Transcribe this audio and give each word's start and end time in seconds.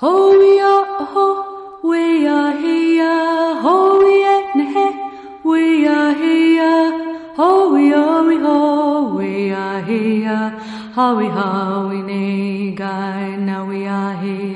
Ho 0.00 0.30
ya 0.30 0.74
ho, 1.12 1.80
we 1.82 2.22
ya 2.22 2.52
he 2.52 2.98
ho 3.62 3.76
ye 4.06 4.34
ne 4.54 4.84
we 5.42 5.82
ya 5.82 6.14
he 6.14 6.56
ho 7.34 7.48
we 7.72 7.90
ya 7.90 8.22
we 8.22 8.36
ho, 8.44 9.16
we 9.16 9.48
ya 9.50 9.82
he 9.82 10.22
ya, 10.22 10.38
ha 10.94 11.06
we 11.16 11.26
ha 11.26 11.88
we 11.88 11.98
ne 12.02 12.70
ga 12.78 12.94
na 13.38 13.64
we 13.64 13.82
ya 13.86 14.14
he. 14.22 14.54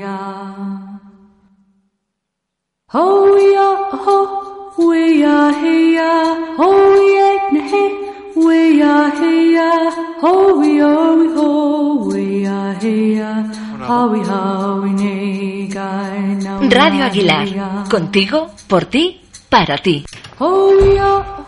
Ho 2.95 3.05
ya 3.35 3.69
ho, 4.05 4.17
we 4.77 5.19
ya 5.19 5.51
he 5.59 5.97
ho 6.55 6.71
ye 7.17 7.29
ne 7.51 7.83
we 8.45 8.79
ya 8.79 8.95
he 9.19 9.57
ho 10.23 10.33
we 10.57 10.77
ya 10.77 10.95
we 11.19 11.27
ho, 11.35 11.47
we 12.07 12.43
ya 12.47 12.73
he. 12.79 13.32
Radio 16.69 17.05
Aguilar, 17.05 17.47
contigo, 17.89 18.49
por 18.67 18.85
ti, 18.85 19.21
para 19.49 19.77
ti. 19.77 20.05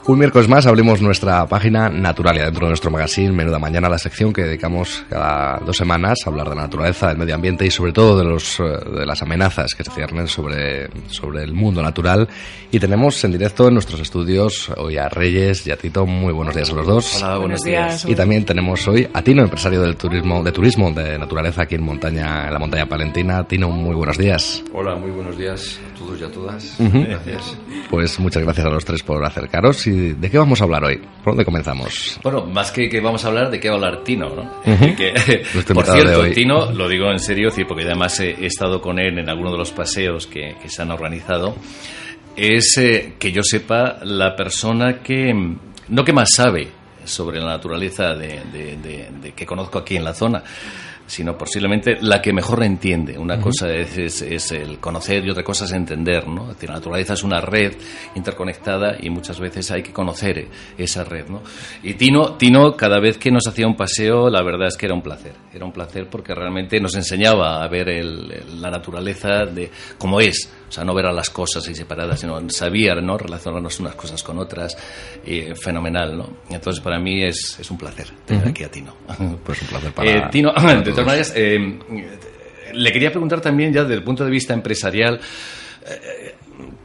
Un 0.07 0.19
miércoles 0.19 0.47
más 0.47 0.67
abrimos 0.67 1.01
nuestra 1.01 1.47
página 1.47 1.89
Naturalia 1.89 2.45
dentro 2.45 2.67
de 2.67 2.69
nuestro 2.69 2.91
magazine 2.91 3.31
Menuda 3.31 3.57
Mañana, 3.57 3.89
la 3.89 3.97
sección 3.97 4.31
que 4.31 4.43
dedicamos 4.43 5.03
cada 5.09 5.57
dos 5.65 5.75
semanas 5.75 6.19
a 6.23 6.29
hablar 6.29 6.47
de 6.47 6.55
la 6.55 6.61
naturaleza, 6.61 7.07
del 7.07 7.17
medio 7.17 7.33
ambiente 7.33 7.65
y 7.65 7.71
sobre 7.71 7.91
todo 7.91 8.15
de, 8.15 8.23
los, 8.23 8.59
eh, 8.59 8.63
de 8.63 9.03
las 9.03 9.23
amenazas 9.23 9.73
que 9.73 9.83
se 9.83 9.89
ciernen 9.89 10.27
sobre, 10.27 10.89
sobre 11.07 11.41
el 11.41 11.53
mundo 11.53 11.81
natural. 11.81 12.29
Y 12.69 12.79
tenemos 12.79 13.23
en 13.23 13.31
directo 13.31 13.67
en 13.67 13.73
nuestros 13.73 13.99
estudios 13.99 14.69
hoy 14.77 14.95
a 14.97 15.09
Reyes 15.09 15.65
y 15.65 15.71
a 15.71 15.75
Tito. 15.75 16.05
Muy 16.05 16.33
buenos 16.33 16.53
días 16.53 16.69
a 16.69 16.75
los 16.75 16.85
dos. 16.85 17.23
Hola, 17.23 17.37
buenos 17.39 17.63
días. 17.63 18.05
Y 18.05 18.13
también 18.13 18.45
tenemos 18.45 18.87
hoy 18.87 19.07
a 19.11 19.23
Tino, 19.23 19.41
empresario 19.41 19.81
del 19.81 19.95
turismo, 19.95 20.43
de 20.43 20.51
turismo 20.51 20.91
de 20.91 21.17
naturaleza 21.17 21.63
aquí 21.63 21.73
en 21.73 21.83
montaña, 21.83 22.45
en 22.45 22.53
la 22.53 22.59
montaña 22.59 22.85
palentina. 22.87 23.43
Tino, 23.47 23.71
muy 23.71 23.95
buenos 23.95 24.19
días. 24.19 24.63
Hola, 24.71 24.95
muy 24.97 25.09
buenos 25.09 25.35
días 25.35 25.79
a 25.91 25.97
todos 25.97 26.21
y 26.21 26.23
a 26.23 26.31
todas. 26.31 26.75
Gracias. 26.77 27.57
Pues 27.89 28.19
muchas 28.19 28.43
gracias 28.43 28.67
a 28.67 28.69
los 28.69 28.85
tres 28.85 29.01
por 29.01 29.25
acercaros. 29.25 29.87
¿Y 29.87 29.94
de 29.95 30.29
qué 30.29 30.37
vamos 30.37 30.61
a 30.61 30.63
hablar 30.65 30.83
hoy? 30.83 30.97
¿Por 31.23 31.33
dónde 31.33 31.45
comenzamos? 31.45 32.19
Bueno, 32.23 32.45
más 32.45 32.71
que 32.71 32.87
que 32.89 32.99
vamos 33.01 33.23
a 33.25 33.29
hablar, 33.29 33.49
de 33.49 33.59
qué 33.59 33.69
va 33.69 33.75
a 33.75 33.77
hablar 33.77 34.03
Tino, 34.03 34.29
¿no? 34.29 34.61
que, 34.95 35.13
Nuestro 35.53 35.75
por 35.75 35.85
cierto. 35.85 36.23
Tino, 36.33 36.71
lo 36.71 36.87
digo 36.87 37.09
en 37.11 37.19
serio, 37.19 37.49
porque 37.67 37.83
además 37.83 38.19
he, 38.19 38.31
he 38.31 38.45
estado 38.47 38.81
con 38.81 38.99
él 38.99 39.17
en 39.19 39.29
alguno 39.29 39.51
de 39.51 39.57
los 39.57 39.71
paseos 39.71 40.27
que, 40.27 40.55
que 40.61 40.69
se 40.69 40.81
han 40.81 40.91
organizado, 40.91 41.55
es 42.35 42.77
eh, 42.77 43.13
que 43.17 43.31
yo 43.31 43.41
sepa 43.43 43.97
la 44.03 44.35
persona 44.35 44.99
que, 44.99 45.33
no 45.89 46.03
que 46.03 46.13
más 46.13 46.29
sabe 46.33 46.67
sobre 47.05 47.39
la 47.39 47.45
naturaleza 47.47 48.13
de, 48.15 48.41
de- 48.51 48.77
de- 48.77 49.09
de 49.21 49.31
que 49.33 49.45
conozco 49.45 49.77
aquí 49.79 49.95
en 49.95 50.03
la 50.03 50.13
zona, 50.13 50.43
sino 51.07 51.37
posiblemente 51.37 51.97
la 52.01 52.21
que 52.21 52.33
mejor 52.33 52.63
entiende. 52.63 53.17
Una 53.17 53.39
cosa 53.39 53.69
es, 53.71 53.97
es- 53.97 54.21
es 54.23 54.51
el 54.51 54.79
conocer 54.79 55.23
y 55.25 55.29
otra 55.29 55.43
cosa 55.43 55.65
es 55.65 55.71
entender, 55.73 56.27
¿no? 56.27 56.43
Es 56.49 56.55
decir, 56.55 56.69
la 56.69 56.75
naturaleza 56.75 57.13
es 57.13 57.23
una 57.23 57.39
red 57.41 57.73
interconectada 58.15 58.95
y 58.99 59.09
muchas 59.09 59.39
veces 59.39 59.69
hay 59.71 59.83
que 59.83 59.93
conocer 59.93 60.47
esa 60.77 61.03
red, 61.03 61.27
¿no? 61.27 61.41
Y 61.83 61.93
Tino, 61.93 62.33
Tino, 62.33 62.75
cada 62.75 62.99
vez 62.99 63.17
que 63.17 63.29
nos 63.31 63.47
hacía 63.47 63.67
un 63.67 63.75
paseo, 63.75 64.29
la 64.29 64.41
verdad 64.41 64.67
es 64.67 64.77
que 64.77 64.85
era 64.87 64.95
un 64.95 65.01
placer. 65.01 65.33
Era 65.53 65.65
un 65.65 65.71
placer 65.71 66.07
porque 66.09 66.33
realmente 66.33 66.79
nos 66.79 66.95
enseñaba 66.95 67.63
a 67.63 67.67
ver 67.67 67.89
el- 67.89 68.61
la 68.61 68.71
naturaleza 68.71 69.45
de 69.45 69.69
cómo 69.97 70.19
es. 70.19 70.49
O 70.67 70.71
sea, 70.71 70.83
no 70.83 70.93
ver 70.93 71.05
a 71.05 71.11
las 71.13 71.29
cosas 71.29 71.67
ahí 71.67 71.75
separadas, 71.75 72.19
sino 72.19 72.49
sabía, 72.49 72.95
¿no? 72.95 73.17
Relacionarnos 73.17 73.79
unas 73.79 73.95
cosas 73.95 74.21
con 74.23 74.37
otras. 74.39 74.75
y 75.25 75.41
fenomenal, 75.55 76.17
¿no? 76.17 76.29
Entonces, 76.49 76.81
para 76.83 76.99
mí 76.99 77.23
es, 77.23 77.57
es 77.59 77.69
un 77.71 77.77
placer 77.77 78.07
tener 78.25 78.47
aquí 78.47 78.63
a 78.63 78.69
Tino. 78.71 78.95
Pues 79.45 79.61
un 79.61 79.67
placer 79.67 79.91
para 79.93 80.09
Eh, 80.11 80.23
Tino, 80.31 80.53
para 80.53 80.75
de 80.81 80.91
todas 80.91 81.05
maneras, 81.05 81.33
eh, 81.35 81.79
le 82.73 82.91
quería 82.91 83.11
preguntar 83.11 83.41
también 83.41 83.71
ya 83.73 83.81
desde 83.83 83.95
el 83.95 84.03
punto 84.03 84.25
de 84.25 84.31
vista 84.31 84.53
empresarial, 84.53 85.19
eh, 85.87 86.35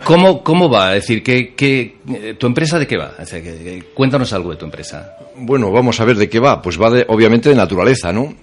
¿cómo, 0.05 0.43
cómo 0.45 0.69
va? 0.71 0.95
Es 0.97 1.03
decir, 1.05 1.23
¿qué, 1.23 1.55
qué, 1.55 1.97
eh, 2.15 2.35
¿tu 2.39 2.47
empresa 2.47 2.79
de 2.79 2.87
qué 2.87 2.97
va? 2.97 3.15
O 3.19 3.25
sea, 3.27 3.43
que- 3.43 3.57
que- 3.59 3.83
cuéntanos 3.95 4.33
algo 4.33 4.51
de 4.51 4.57
tu 4.57 4.65
empresa. 4.67 5.17
Bueno, 5.37 5.71
vamos 5.73 5.99
a 6.01 6.05
ver 6.05 6.17
de 6.17 6.29
qué 6.29 6.39
va. 6.39 6.61
Pues 6.63 6.81
va 6.81 6.91
de, 6.91 7.05
obviamente 7.09 7.49
de 7.49 7.55
naturaleza, 7.55 8.13
¿no? 8.13 8.35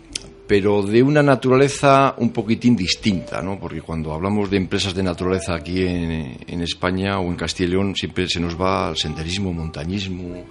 Pero 0.47 0.81
de 0.81 1.03
una 1.03 1.21
naturaleza 1.21 2.15
un 2.17 2.29
poquitín 2.29 2.75
distinta, 2.75 3.41
¿no? 3.41 3.59
Porque 3.59 3.81
cuando 3.81 4.13
hablamos 4.13 4.49
de 4.49 4.57
empresas 4.57 4.95
de 4.95 5.03
naturaleza 5.03 5.53
aquí 5.55 5.83
en, 5.85 6.61
España 6.61 7.19
o 7.19 7.25
en 7.25 7.35
Castilla 7.35 7.67
y 7.67 7.71
León, 7.71 7.95
siempre 7.95 8.27
se 8.29 8.39
nos 8.39 8.59
va 8.59 8.87
al 8.87 8.97
senderismo, 8.97 9.51
montañismo, 9.51 10.45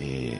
eh, 0.00 0.36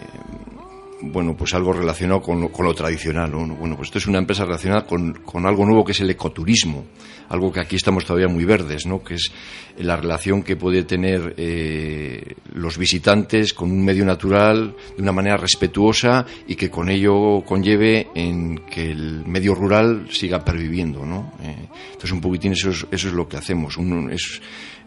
bueno, 1.01 1.37
pues 1.37 1.55
algo 1.55 1.73
relacionado 1.73 2.21
con 2.21 2.41
lo, 2.41 2.51
con 2.51 2.67
lo 2.67 2.75
tradicional, 2.75 3.31
¿no? 3.31 3.47
Bueno, 3.55 3.77
pues 3.77 3.89
esto 3.89 3.99
es 3.99 4.07
una 4.07 4.19
empresa 4.19 4.45
relacionada 4.45 4.85
con, 4.85 5.13
con 5.25 5.47
algo 5.47 5.65
nuevo 5.65 5.85
que 5.85 5.93
es 5.93 6.01
el 6.01 6.11
ecoturismo, 6.11 6.87
algo 7.29 7.53
que 7.53 7.61
aquí 7.61 7.77
estamos 7.77 8.05
todavía 8.05 8.27
muy 8.29 8.45
verdes, 8.45 8.85
¿no? 8.87 9.03
Que 9.03 9.15
es 9.15 9.31
la 9.79 9.97
relación 9.97 10.43
que 10.43 10.57
puede 10.57 10.83
tener 10.83 11.35
eh, 11.37 12.35
los 12.53 12.79
visitantes 12.79 13.55
con 13.55 13.71
un 13.71 13.85
medio 13.85 14.05
natural 14.05 14.75
de 14.97 15.03
una 15.03 15.13
manera 15.13 15.37
respetuosa 15.37 16.27
y 16.49 16.57
que 16.57 16.69
con 16.71 16.89
ello 16.89 17.43
conlleve 17.45 18.09
en 18.17 18.59
que 18.69 18.91
el 18.91 19.25
medio 19.25 19.55
rural 19.55 20.09
siga 20.11 20.45
perviviendo, 20.45 21.07
¿no? 21.07 21.33
Eh, 21.43 21.69
entonces 21.89 22.11
un 22.13 22.21
poquitín 22.21 22.53
eso 22.53 22.71
es, 22.71 22.87
eso 22.91 23.09
es 23.09 23.15
lo 23.15 23.29
que 23.29 23.37
hacemos, 23.37 23.77
es- 24.11 24.41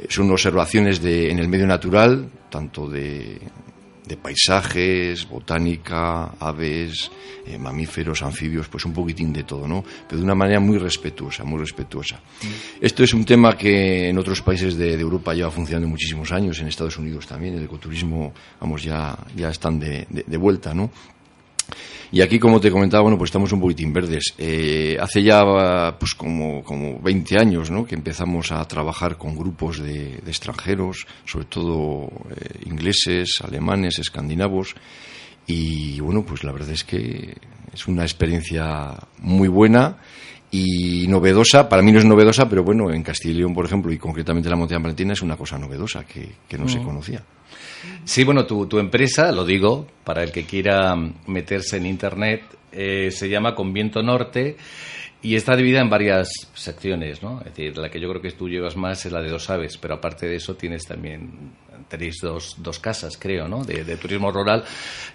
son 0.09 0.31
observaciones 0.31 0.99
de, 1.01 1.29
en 1.31 1.37
el 1.39 1.47
medio 1.47 1.67
natural, 1.67 2.27
tanto 2.49 2.89
de, 2.89 3.39
de 4.11 4.17
paisajes, 4.17 5.27
botánica, 5.29 6.33
aves, 6.39 7.09
eh, 7.45 7.57
mamíferos, 7.57 8.21
anfibios, 8.21 8.67
pues 8.67 8.83
un 8.85 8.91
poquitín 8.93 9.31
de 9.31 9.43
todo, 9.43 9.67
¿no? 9.67 9.83
Pero 10.07 10.17
de 10.19 10.23
una 10.25 10.35
manera 10.35 10.59
muy 10.59 10.77
respetuosa, 10.77 11.43
muy 11.45 11.59
respetuosa. 11.59 12.19
Esto 12.81 13.03
es 13.03 13.13
un 13.13 13.23
tema 13.23 13.57
que 13.57 14.09
en 14.09 14.17
otros 14.17 14.41
países 14.41 14.75
de, 14.77 14.97
de 14.97 15.01
Europa 15.01 15.33
lleva 15.33 15.49
funcionando 15.49 15.87
muchísimos 15.87 16.31
años, 16.33 16.59
en 16.59 16.67
Estados 16.67 16.97
Unidos 16.97 17.25
también, 17.25 17.55
el 17.55 17.63
ecoturismo, 17.63 18.33
vamos, 18.59 18.83
ya, 18.83 19.17
ya 19.35 19.49
están 19.49 19.79
de, 19.79 20.05
de- 20.09 20.25
de 20.27 20.37
vuelta, 20.37 20.73
¿no? 20.73 20.91
Y 22.11 22.21
aquí, 22.21 22.39
como 22.39 22.59
te 22.59 22.71
comentaba, 22.71 23.03
bueno, 23.03 23.17
pues 23.17 23.29
estamos 23.29 23.51
un 23.51 23.61
poquitín 23.61 23.93
verdes. 23.93 24.33
Eh, 24.37 24.97
hace 24.99 25.23
ya, 25.23 25.95
pues 25.97 26.13
como, 26.15 26.63
como 26.63 26.99
20 27.01 27.37
años, 27.37 27.71
¿no? 27.71 27.85
Que 27.85 27.95
empezamos 27.95 28.51
a 28.51 28.65
trabajar 28.67 29.17
con 29.17 29.35
grupos 29.35 29.79
de, 29.79 30.17
de 30.17 30.29
extranjeros, 30.31 31.07
sobre 31.25 31.45
todo 31.45 32.09
eh, 32.31 32.59
ingleses, 32.65 33.41
alemanes, 33.41 33.99
escandinavos. 33.99 34.75
Y 35.47 35.99
bueno, 35.99 36.23
pues 36.25 36.43
la 36.43 36.51
verdad 36.51 36.71
es 36.71 36.83
que 36.83 37.35
es 37.73 37.87
una 37.87 38.03
experiencia 38.03 38.95
muy 39.19 39.47
buena 39.47 39.97
y 40.51 41.07
novedosa. 41.07 41.67
Para 41.67 41.81
mí 41.81 41.91
no 41.91 41.99
es 41.99 42.05
novedosa, 42.05 42.47
pero 42.47 42.63
bueno, 42.63 42.91
en 42.91 43.01
Castilla 43.01 43.33
y 43.33 43.37
León, 43.37 43.53
por 43.53 43.65
ejemplo, 43.65 43.91
y 43.91 43.97
concretamente 43.97 44.47
en 44.47 44.51
la 44.51 44.57
Montaña 44.57 44.81
Palentina, 44.81 45.13
es 45.13 45.21
una 45.21 45.37
cosa 45.37 45.57
novedosa 45.57 46.05
que, 46.05 46.27
que 46.47 46.57
no 46.57 46.67
se 46.67 46.81
conocía. 46.81 47.23
Sí, 48.03 48.23
bueno, 48.23 48.45
tu, 48.45 48.67
tu 48.67 48.77
empresa, 48.77 49.31
lo 49.31 49.45
digo, 49.45 49.87
para 50.03 50.23
el 50.23 50.31
que 50.31 50.45
quiera 50.45 50.95
meterse 51.27 51.77
en 51.77 51.85
Internet, 51.85 52.43
eh, 52.71 53.11
se 53.11 53.29
llama 53.29 53.55
Conviento 53.55 54.03
Norte 54.03 54.57
y 55.21 55.35
está 55.35 55.55
dividida 55.55 55.81
en 55.81 55.89
varias 55.89 56.29
secciones, 56.53 57.21
¿no? 57.21 57.39
Es 57.39 57.55
decir, 57.55 57.77
la 57.77 57.89
que 57.89 57.99
yo 57.99 58.09
creo 58.09 58.21
que 58.21 58.31
tú 58.31 58.49
llevas 58.49 58.75
más 58.75 59.05
es 59.05 59.11
la 59.11 59.21
de 59.21 59.29
dos 59.29 59.49
aves, 59.49 59.77
pero 59.77 59.95
aparte 59.95 60.27
de 60.27 60.35
eso 60.35 60.55
tienes 60.55 60.83
también, 60.83 61.31
tenéis 61.91 62.15
dos, 62.21 62.55
dos 62.57 62.79
casas, 62.79 63.17
creo, 63.19 63.47
¿no? 63.47 63.63
De, 63.63 63.83
de 63.83 63.97
turismo 63.97 64.31
rural, 64.31 64.63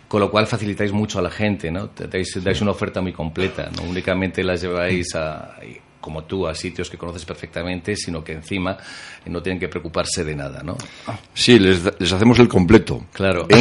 con 0.07 0.21
lo 0.21 0.31
cual 0.31 0.47
facilitáis 0.47 0.93
mucho 0.93 1.19
a 1.19 1.23
la 1.23 1.31
gente, 1.31 1.71
¿no? 1.71 1.89
Te- 1.89 2.07
Dais, 2.07 2.39
dais 2.45 2.61
una 2.61 2.71
oferta 2.73 3.01
muy 3.01 3.13
completa, 3.13 3.71
no 3.77 3.83
únicamente 3.85 4.45
las 4.45 4.61
lleváis 4.61 5.15
a 5.15 5.57
como 6.01 6.23
tú 6.23 6.47
a 6.47 6.55
sitios 6.55 6.89
que 6.89 6.97
conoces 6.97 7.25
perfectamente, 7.25 7.97
sino 7.97 8.23
que 8.23 8.33
encima 8.33 8.77
no 9.25 9.43
tienen 9.43 9.59
que 9.59 9.67
preocuparse 9.67 10.23
de 10.23 10.37
nada, 10.37 10.63
¿no? 10.63 10.77
Sí, 11.35 11.59
les, 11.59 11.81
les 11.99 12.13
hacemos 12.13 12.39
el 12.39 12.47
completo. 12.47 13.07
Claro. 13.13 13.49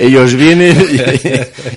Ellos 0.00 0.34
vienen 0.34 0.76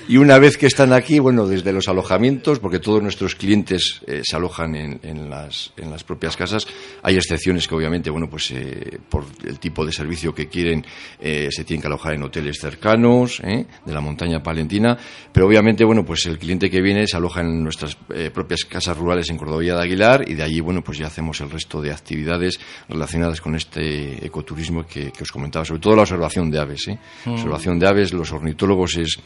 y, 0.08 0.12
y 0.14 0.16
una 0.16 0.38
vez 0.38 0.56
que 0.56 0.66
están 0.66 0.92
aquí, 0.92 1.18
bueno, 1.18 1.46
desde 1.46 1.72
los 1.72 1.88
alojamientos, 1.88 2.58
porque 2.58 2.78
todos 2.78 3.02
nuestros 3.02 3.34
clientes 3.34 4.00
eh, 4.06 4.22
se 4.24 4.36
alojan 4.36 4.74
en, 4.74 5.00
en 5.02 5.30
las, 5.30 5.72
en 5.76 5.90
las 5.90 6.04
propias 6.04 6.36
casas, 6.36 6.66
hay 7.02 7.16
excepciones 7.16 7.68
que 7.68 7.74
obviamente, 7.74 8.10
bueno, 8.10 8.28
pues 8.28 8.50
eh, 8.50 8.98
por 9.08 9.24
el 9.44 9.58
tipo 9.58 9.84
de 9.84 9.92
servicio 9.92 10.34
que 10.34 10.48
quieren, 10.48 10.84
eh, 11.20 11.48
se 11.50 11.64
tienen 11.64 11.80
que 11.82 11.88
alojar 11.88 12.14
en 12.14 12.22
hoteles 12.22 12.58
cercanos, 12.60 13.40
¿eh? 13.44 13.66
de 13.84 13.92
la 13.92 14.00
montaña 14.00 14.42
palentina, 14.42 14.96
pero 15.32 15.46
obviamente, 15.46 15.84
bueno, 15.84 16.04
pues 16.04 16.26
el 16.26 16.38
cliente 16.38 16.70
que 16.70 16.80
viene 16.80 17.06
se 17.06 17.16
aloja 17.16 17.40
en 17.40 17.62
nuestras 17.62 17.96
propias 18.32 18.64
casas 18.64 18.96
rurales 18.96 19.30
en 19.30 19.36
Cordovilla 19.36 19.76
de 19.76 19.82
Aguilar 19.82 20.24
y 20.28 20.34
de 20.34 20.42
allí, 20.42 20.60
bueno, 20.60 20.82
pues 20.82 20.98
ya 20.98 21.06
hacemos 21.06 21.40
el 21.40 21.50
resto 21.50 21.80
de 21.80 21.92
actividades 21.92 22.58
relacionadas 22.88 23.40
con 23.40 23.54
este 23.54 24.24
ecoturismo 24.24 24.86
que, 24.86 25.12
que 25.12 25.22
os 25.22 25.30
comentaba, 25.30 25.64
sobre 25.64 25.80
todo 25.80 25.96
la 25.96 26.02
observación 26.02 26.50
de 26.50 26.58
aves, 26.58 26.88
¿eh? 26.88 26.98
Observación 27.26 27.78
de 27.78 27.86
aves, 27.86 28.07
los 28.12 28.32
ornitólogos 28.32 28.96
es 28.96 29.18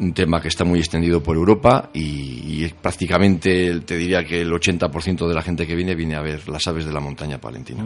un 0.00 0.14
tema 0.14 0.40
que 0.40 0.48
está 0.48 0.64
muy 0.64 0.78
extendido 0.78 1.22
por 1.22 1.36
Europa 1.36 1.90
y, 1.92 2.64
y 2.64 2.72
prácticamente, 2.80 3.80
te 3.80 3.96
diría 3.96 4.24
que 4.24 4.40
el 4.40 4.50
80% 4.50 5.28
de 5.28 5.34
la 5.34 5.42
gente 5.42 5.66
que 5.66 5.74
viene 5.74 5.94
viene 5.94 6.14
a 6.16 6.20
ver 6.22 6.48
las 6.48 6.66
aves 6.66 6.84
de 6.86 6.92
la 6.92 7.00
montaña 7.00 7.38
palentina. 7.40 7.84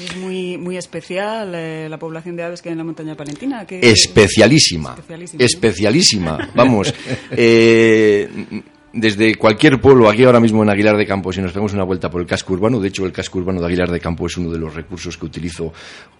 Es 0.00 0.16
muy, 0.16 0.56
muy 0.58 0.76
especial 0.76 1.52
eh, 1.54 1.86
la 1.88 1.98
población 1.98 2.34
de 2.34 2.42
aves 2.42 2.62
que 2.62 2.68
hay 2.68 2.72
en 2.72 2.78
la 2.78 2.84
montaña 2.84 3.14
palentina. 3.14 3.64
que- 3.66 3.78
Especialísima, 3.90 5.38
especialísima. 5.44 6.50
Vamos, 6.54 6.92
eh, 7.30 8.28
desde 8.94 9.34
cualquier 9.34 9.80
pueblo, 9.80 10.08
aquí 10.08 10.24
ahora 10.24 10.40
mismo 10.40 10.62
en 10.62 10.70
Aguilar 10.70 10.96
de 10.96 11.06
Campo, 11.06 11.32
si 11.32 11.40
nos 11.40 11.50
pegamos 11.50 11.72
una 11.72 11.82
vuelta 11.84 12.08
por 12.10 12.20
el 12.20 12.26
casco 12.26 12.52
urbano, 12.52 12.78
de 12.80 12.88
hecho 12.88 13.04
el 13.04 13.12
casco 13.12 13.38
urbano 13.38 13.60
de 13.60 13.66
Aguilar 13.66 13.90
de 13.90 13.98
Campo 13.98 14.26
es 14.26 14.36
uno 14.36 14.50
de 14.50 14.58
los 14.58 14.74
recursos 14.74 15.18
que 15.18 15.26
utilizo 15.26 15.72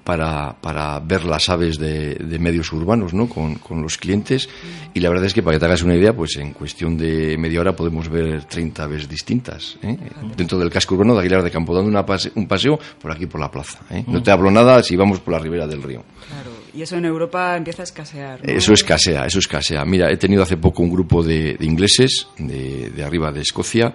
para, 0.03 0.53
para 0.61 0.99
ver 1.01 1.25
las 1.25 1.49
aves 1.49 1.79
de, 1.79 2.19
medios 2.41 2.73
urbanos 2.73 3.15
¿no? 3.15 3.29
Con, 3.29 3.55
con, 3.57 3.81
los 3.81 3.97
clientes 3.97 4.49
y 4.93 5.01
la 5.01 5.09
verdad 5.09 5.27
es 5.27 5.35
que 5.35 5.43
para 5.43 5.57
que 5.57 5.61
te 5.61 5.67
hagas 5.67 5.83
una 5.83 5.95
idea, 5.95 6.13
pues 6.13 6.37
en 6.37 6.53
cuestión 6.53 6.97
de 6.97 7.39
media 7.39 7.61
hora 7.61 7.77
podemos 7.77 8.09
ver 8.09 8.45
30 8.45 8.83
aves 8.83 9.09
distintas 9.09 9.79
¿eh? 9.83 9.97
dentro 10.37 10.59
del 10.59 10.71
casco 10.71 10.95
urbano 10.95 11.15
de 11.15 11.21
Aguilar 11.21 11.43
de 11.43 11.51
Campo, 11.51 11.75
dando 11.75 11.89
una 11.89 12.05
un 12.35 12.47
paseo 12.47 12.79
por 13.01 13.13
aquí 13.13 13.27
por 13.27 13.41
la 13.41 13.51
plaza. 13.51 13.79
¿eh? 13.91 14.05
No 14.07 14.23
te 14.23 14.31
hablo 14.31 14.51
nada 14.51 14.83
si 14.83 14.97
vamos 14.97 15.21
por 15.21 15.33
la 15.33 15.39
ribera 15.39 15.67
del 15.67 15.83
río. 15.83 16.03
Claro. 16.29 16.54
Y 16.75 16.83
eso 16.83 16.97
en 16.97 17.05
Europa 17.05 17.57
empieza 17.57 17.83
a 17.83 17.85
escasear. 17.85 18.41
Eso 18.43 18.73
escasea, 18.73 19.27
eso 19.27 19.39
escasea. 19.39 19.85
Mira, 19.85 20.11
he 20.11 20.17
tenido 20.17 20.43
hace 20.43 20.57
poco 20.57 20.83
un 20.83 20.91
grupo 20.91 21.23
de, 21.23 21.57
ingleses 21.61 22.27
de, 22.37 22.93
arriba 23.05 23.31
de 23.31 23.43
Escocia 23.43 23.95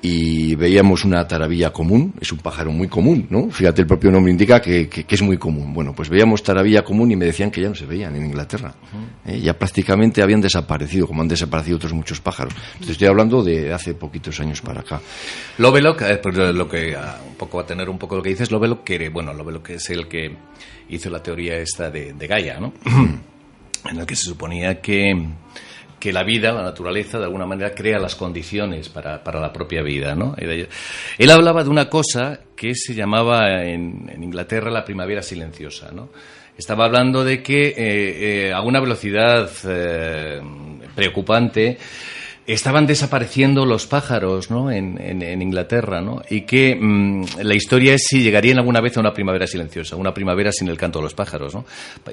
y 0.00 0.54
veíamos 0.54 1.04
una 1.04 1.26
taravilla 1.26 1.72
común, 1.72 2.14
es 2.20 2.30
un 2.30 2.38
pájaro 2.38 2.70
muy 2.70 2.86
común, 2.86 3.26
¿no? 3.30 3.50
Fíjate, 3.50 3.82
el 3.82 3.86
propio 3.88 4.12
nombre 4.12 4.30
indica 4.30 4.60
que, 4.60 4.88
es 5.08 5.22
muy 5.22 5.38
común. 5.38 5.74
Bueno, 5.74 5.92
pues 5.92 6.08
veíamos 6.08 6.42
taravilla 6.42 6.84
común 6.84 7.10
y 7.10 7.16
me 7.16 7.24
decían 7.24 7.50
que 7.50 7.60
ya 7.60 7.68
no 7.68 7.74
se 7.74 7.84
veían 7.84 8.14
en 8.14 8.26
Inglaterra. 8.26 8.74
¿eh? 9.26 9.40
Ya 9.40 9.58
prácticamente 9.58 10.22
habían 10.22 10.40
desaparecido, 10.40 11.08
como 11.08 11.22
han 11.22 11.28
desaparecido 11.28 11.78
otros 11.78 11.92
muchos 11.92 12.20
pájaros. 12.20 12.54
Estoy 12.80 13.08
hablando 13.08 13.42
de 13.42 13.72
hace 13.72 13.94
poquitos 13.94 14.38
años 14.38 14.60
para 14.60 14.82
acá. 14.82 15.00
Lovelock, 15.58 16.02
eh, 16.02 16.20
lo 16.52 16.68
que 16.68 16.94
ah, 16.94 17.18
un 17.28 17.34
poco 17.34 17.58
va 17.58 17.64
a 17.64 17.66
tener 17.66 17.88
un 17.88 17.98
poco 17.98 18.14
lo 18.14 18.22
que 18.22 18.30
dices, 18.30 18.52
Lovelock, 18.52 18.84
que, 18.84 19.08
bueno, 19.08 19.34
Lovelock 19.34 19.70
es 19.70 19.90
el 19.90 20.06
que 20.06 20.36
hizo 20.90 21.10
la 21.10 21.20
teoría 21.20 21.56
esta 21.56 21.90
de, 21.90 22.14
Gaia, 22.28 22.60
¿no? 22.60 22.72
en 23.90 23.98
el 23.98 24.06
que 24.06 24.14
se 24.14 24.24
suponía 24.24 24.80
que, 24.80 25.12
que, 25.98 26.12
la 26.12 26.22
vida, 26.22 26.52
la 26.52 26.62
naturaleza, 26.62 27.18
de 27.18 27.24
alguna 27.24 27.46
manera 27.46 27.74
crea 27.74 27.98
las 27.98 28.14
condiciones 28.14 28.88
para, 28.88 29.22
para 29.22 29.40
la 29.40 29.52
propia 29.52 29.82
vida, 29.82 30.14
¿no? 30.14 30.34
Él 30.38 31.30
hablaba 31.30 31.64
de 31.64 31.70
una 31.70 31.88
cosa 31.88 32.40
que 32.56 32.74
se 32.74 32.94
llamaba 32.94 33.64
en, 33.64 34.10
Inglaterra 34.22 34.70
la 34.70 34.84
primavera 34.84 35.22
silenciosa, 35.22 35.90
¿no? 35.92 36.10
Estaba 36.56 36.86
hablando 36.86 37.24
de 37.24 37.42
que 37.42 37.68
eh, 37.68 37.74
eh, 38.48 38.52
a 38.52 38.62
una 38.62 38.80
velocidad 38.80 39.48
eh, 39.64 40.40
preocupante 40.94 41.78
estaban 42.54 42.86
desapareciendo 42.86 43.66
los 43.66 43.86
pájaros 43.86 44.50
¿no? 44.50 44.70
en, 44.70 44.98
en, 45.00 45.42
Inglaterra, 45.42 46.00
¿no? 46.00 46.22
y 46.30 46.42
que 46.42 46.74
mm, 46.74 47.42
la 47.42 47.54
historia 47.54 47.94
es 47.94 48.06
si 48.08 48.22
llegarían 48.22 48.58
alguna 48.58 48.80
vez 48.80 48.96
a 48.96 49.00
una 49.00 49.12
primavera 49.12 49.46
silenciosa, 49.46 49.96
una 49.96 50.14
primavera 50.14 50.50
sin 50.50 50.68
el 50.68 50.78
canto 50.78 50.98
de 50.98 51.04
los 51.04 51.14
pájaros. 51.14 51.54
¿no? 51.54 51.66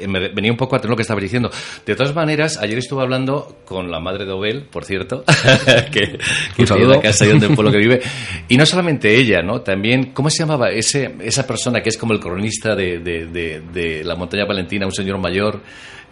Me 0.07 0.29
venía 0.29 0.51
un 0.51 0.57
poco 0.57 0.75
a 0.75 0.79
tener 0.79 0.89
lo 0.89 0.97
que 0.97 1.03
estaba 1.03 1.21
diciendo. 1.21 1.49
De 1.85 1.95
todas 1.95 2.13
maneras, 2.13 2.57
ayer 2.57 2.77
estuve 2.77 3.01
hablando 3.01 3.59
con 3.63 3.89
la 3.89 4.01
madre 4.01 4.25
de 4.25 4.33
Obel, 4.33 4.63
por 4.63 4.83
cierto, 4.83 5.23
que, 5.91 6.19
que 6.55 6.63
es 6.63 6.69
la 6.69 7.01
casa 7.01 7.25
del 7.25 7.55
pueblo 7.55 7.71
que 7.71 7.77
vive, 7.77 8.01
y 8.49 8.57
no 8.57 8.65
solamente 8.65 9.15
ella, 9.15 9.41
¿no? 9.41 9.61
también, 9.61 10.11
¿cómo 10.11 10.29
se 10.29 10.39
llamaba 10.39 10.69
ese, 10.69 11.15
esa 11.21 11.47
persona 11.47 11.81
que 11.81 11.89
es 11.89 11.97
como 11.97 12.11
el 12.11 12.19
cronista 12.19 12.75
de, 12.75 12.99
de, 12.99 13.27
de, 13.27 13.61
de 13.73 14.03
la 14.03 14.15
montaña 14.15 14.43
valentina, 14.45 14.85
un 14.85 14.91
señor 14.91 15.17
mayor? 15.17 15.61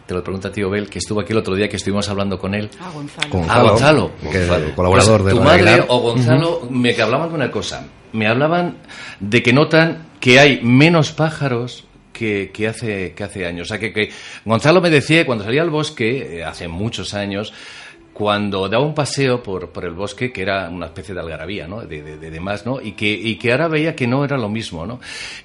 Te 0.05 0.13
lo 0.13 0.23
pregunta 0.23 0.51
tío 0.51 0.69
Bel, 0.69 0.89
que 0.89 0.99
estuvo 0.99 1.21
aquí 1.21 1.31
el 1.31 1.39
otro 1.39 1.55
día 1.55 1.69
que 1.69 1.77
estuvimos 1.77 2.09
hablando 2.09 2.37
con 2.37 2.53
él. 2.53 2.69
Ah, 2.79 2.91
Gonzalo. 2.93 3.69
Gonzalo. 3.69 4.11
Que 4.31 4.73
colaborador 4.75 5.21
pues 5.21 5.33
de 5.33 5.39
Tu 5.39 5.45
madre 5.45 5.85
o 5.87 5.99
Gonzalo 5.99 6.67
me 6.69 6.93
hablaban 7.01 7.29
de 7.29 7.35
una 7.35 7.51
cosa. 7.51 7.87
Me 8.11 8.27
hablaban 8.27 8.77
de 9.19 9.41
que 9.41 9.53
notan 9.53 10.07
que 10.19 10.39
hay 10.39 10.59
menos 10.61 11.11
pájaros 11.11 11.85
que, 12.11 12.51
que, 12.53 12.67
hace, 12.67 13.13
que 13.13 13.23
hace 13.23 13.45
años. 13.45 13.67
O 13.67 13.69
sea, 13.69 13.79
que, 13.79 13.91
que 13.91 14.11
Gonzalo 14.45 14.81
me 14.81 14.89
decía 14.89 15.25
cuando 15.25 15.43
salía 15.43 15.61
al 15.61 15.69
bosque, 15.69 16.39
eh, 16.39 16.43
hace 16.43 16.67
muchos 16.67 17.13
años, 17.13 17.53
cuando 18.13 18.69
daba 18.69 18.85
un 18.85 18.93
paseo 18.93 19.41
por, 19.41 19.69
por, 19.69 19.85
el 19.85 19.93
bosque, 19.93 20.31
que 20.31 20.43
era 20.43 20.69
una 20.69 20.85
especie 20.85 21.15
de 21.15 21.21
algarabía, 21.21 21.67
¿no? 21.67 21.81
De, 21.81 22.01
de, 22.03 22.29
demás, 22.29 22.65
¿no? 22.65 22.79
Y 22.79 22.91
que, 22.91 23.11
y 23.11 23.37
que 23.37 23.51
ahora 23.51 23.67
veía 23.67 23.95
que 23.95 24.05
no 24.05 24.23
era 24.23 24.37
lo 24.37 24.49
mismo, 24.49 24.85
¿no? 24.85 24.99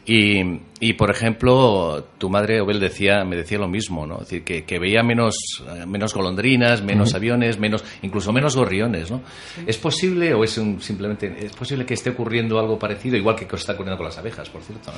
Y, 0.05 0.43
y 0.79 0.93
por 0.93 1.11
ejemplo, 1.11 2.05
tu 2.19 2.29
madre, 2.29 2.61
Obel, 2.61 2.79
decía, 2.79 3.25
me 3.25 3.37
decía 3.37 3.59
lo 3.59 3.69
mismo, 3.69 4.07
¿no? 4.07 4.17
Es 4.17 4.29
decir, 4.29 4.45
que, 4.45 4.65
que 4.65 4.79
veía 4.79 5.03
menos, 5.03 5.65
menos 5.87 6.13
golondrinas, 6.13 6.83
menos 6.83 7.15
aviones, 7.15 7.59
menos, 7.59 7.83
incluso 8.03 8.33
menos 8.33 8.55
gorriones, 8.55 9.11
¿no? 9.11 9.23
¿Es 9.67 9.79
posible 9.79 10.35
o 10.35 10.45
es 10.45 10.59
un, 10.59 10.81
simplemente, 10.83 11.47
es 11.47 11.53
posible 11.53 11.87
que 11.87 11.95
esté 11.95 12.11
ocurriendo 12.11 12.59
algo 12.59 12.79
parecido, 12.79 13.17
igual 13.17 13.35
que 13.35 13.47
está 13.57 13.73
ocurriendo 13.73 13.97
con 13.97 14.07
las 14.07 14.19
abejas, 14.19 14.51
por 14.51 14.63
cierto? 14.63 14.93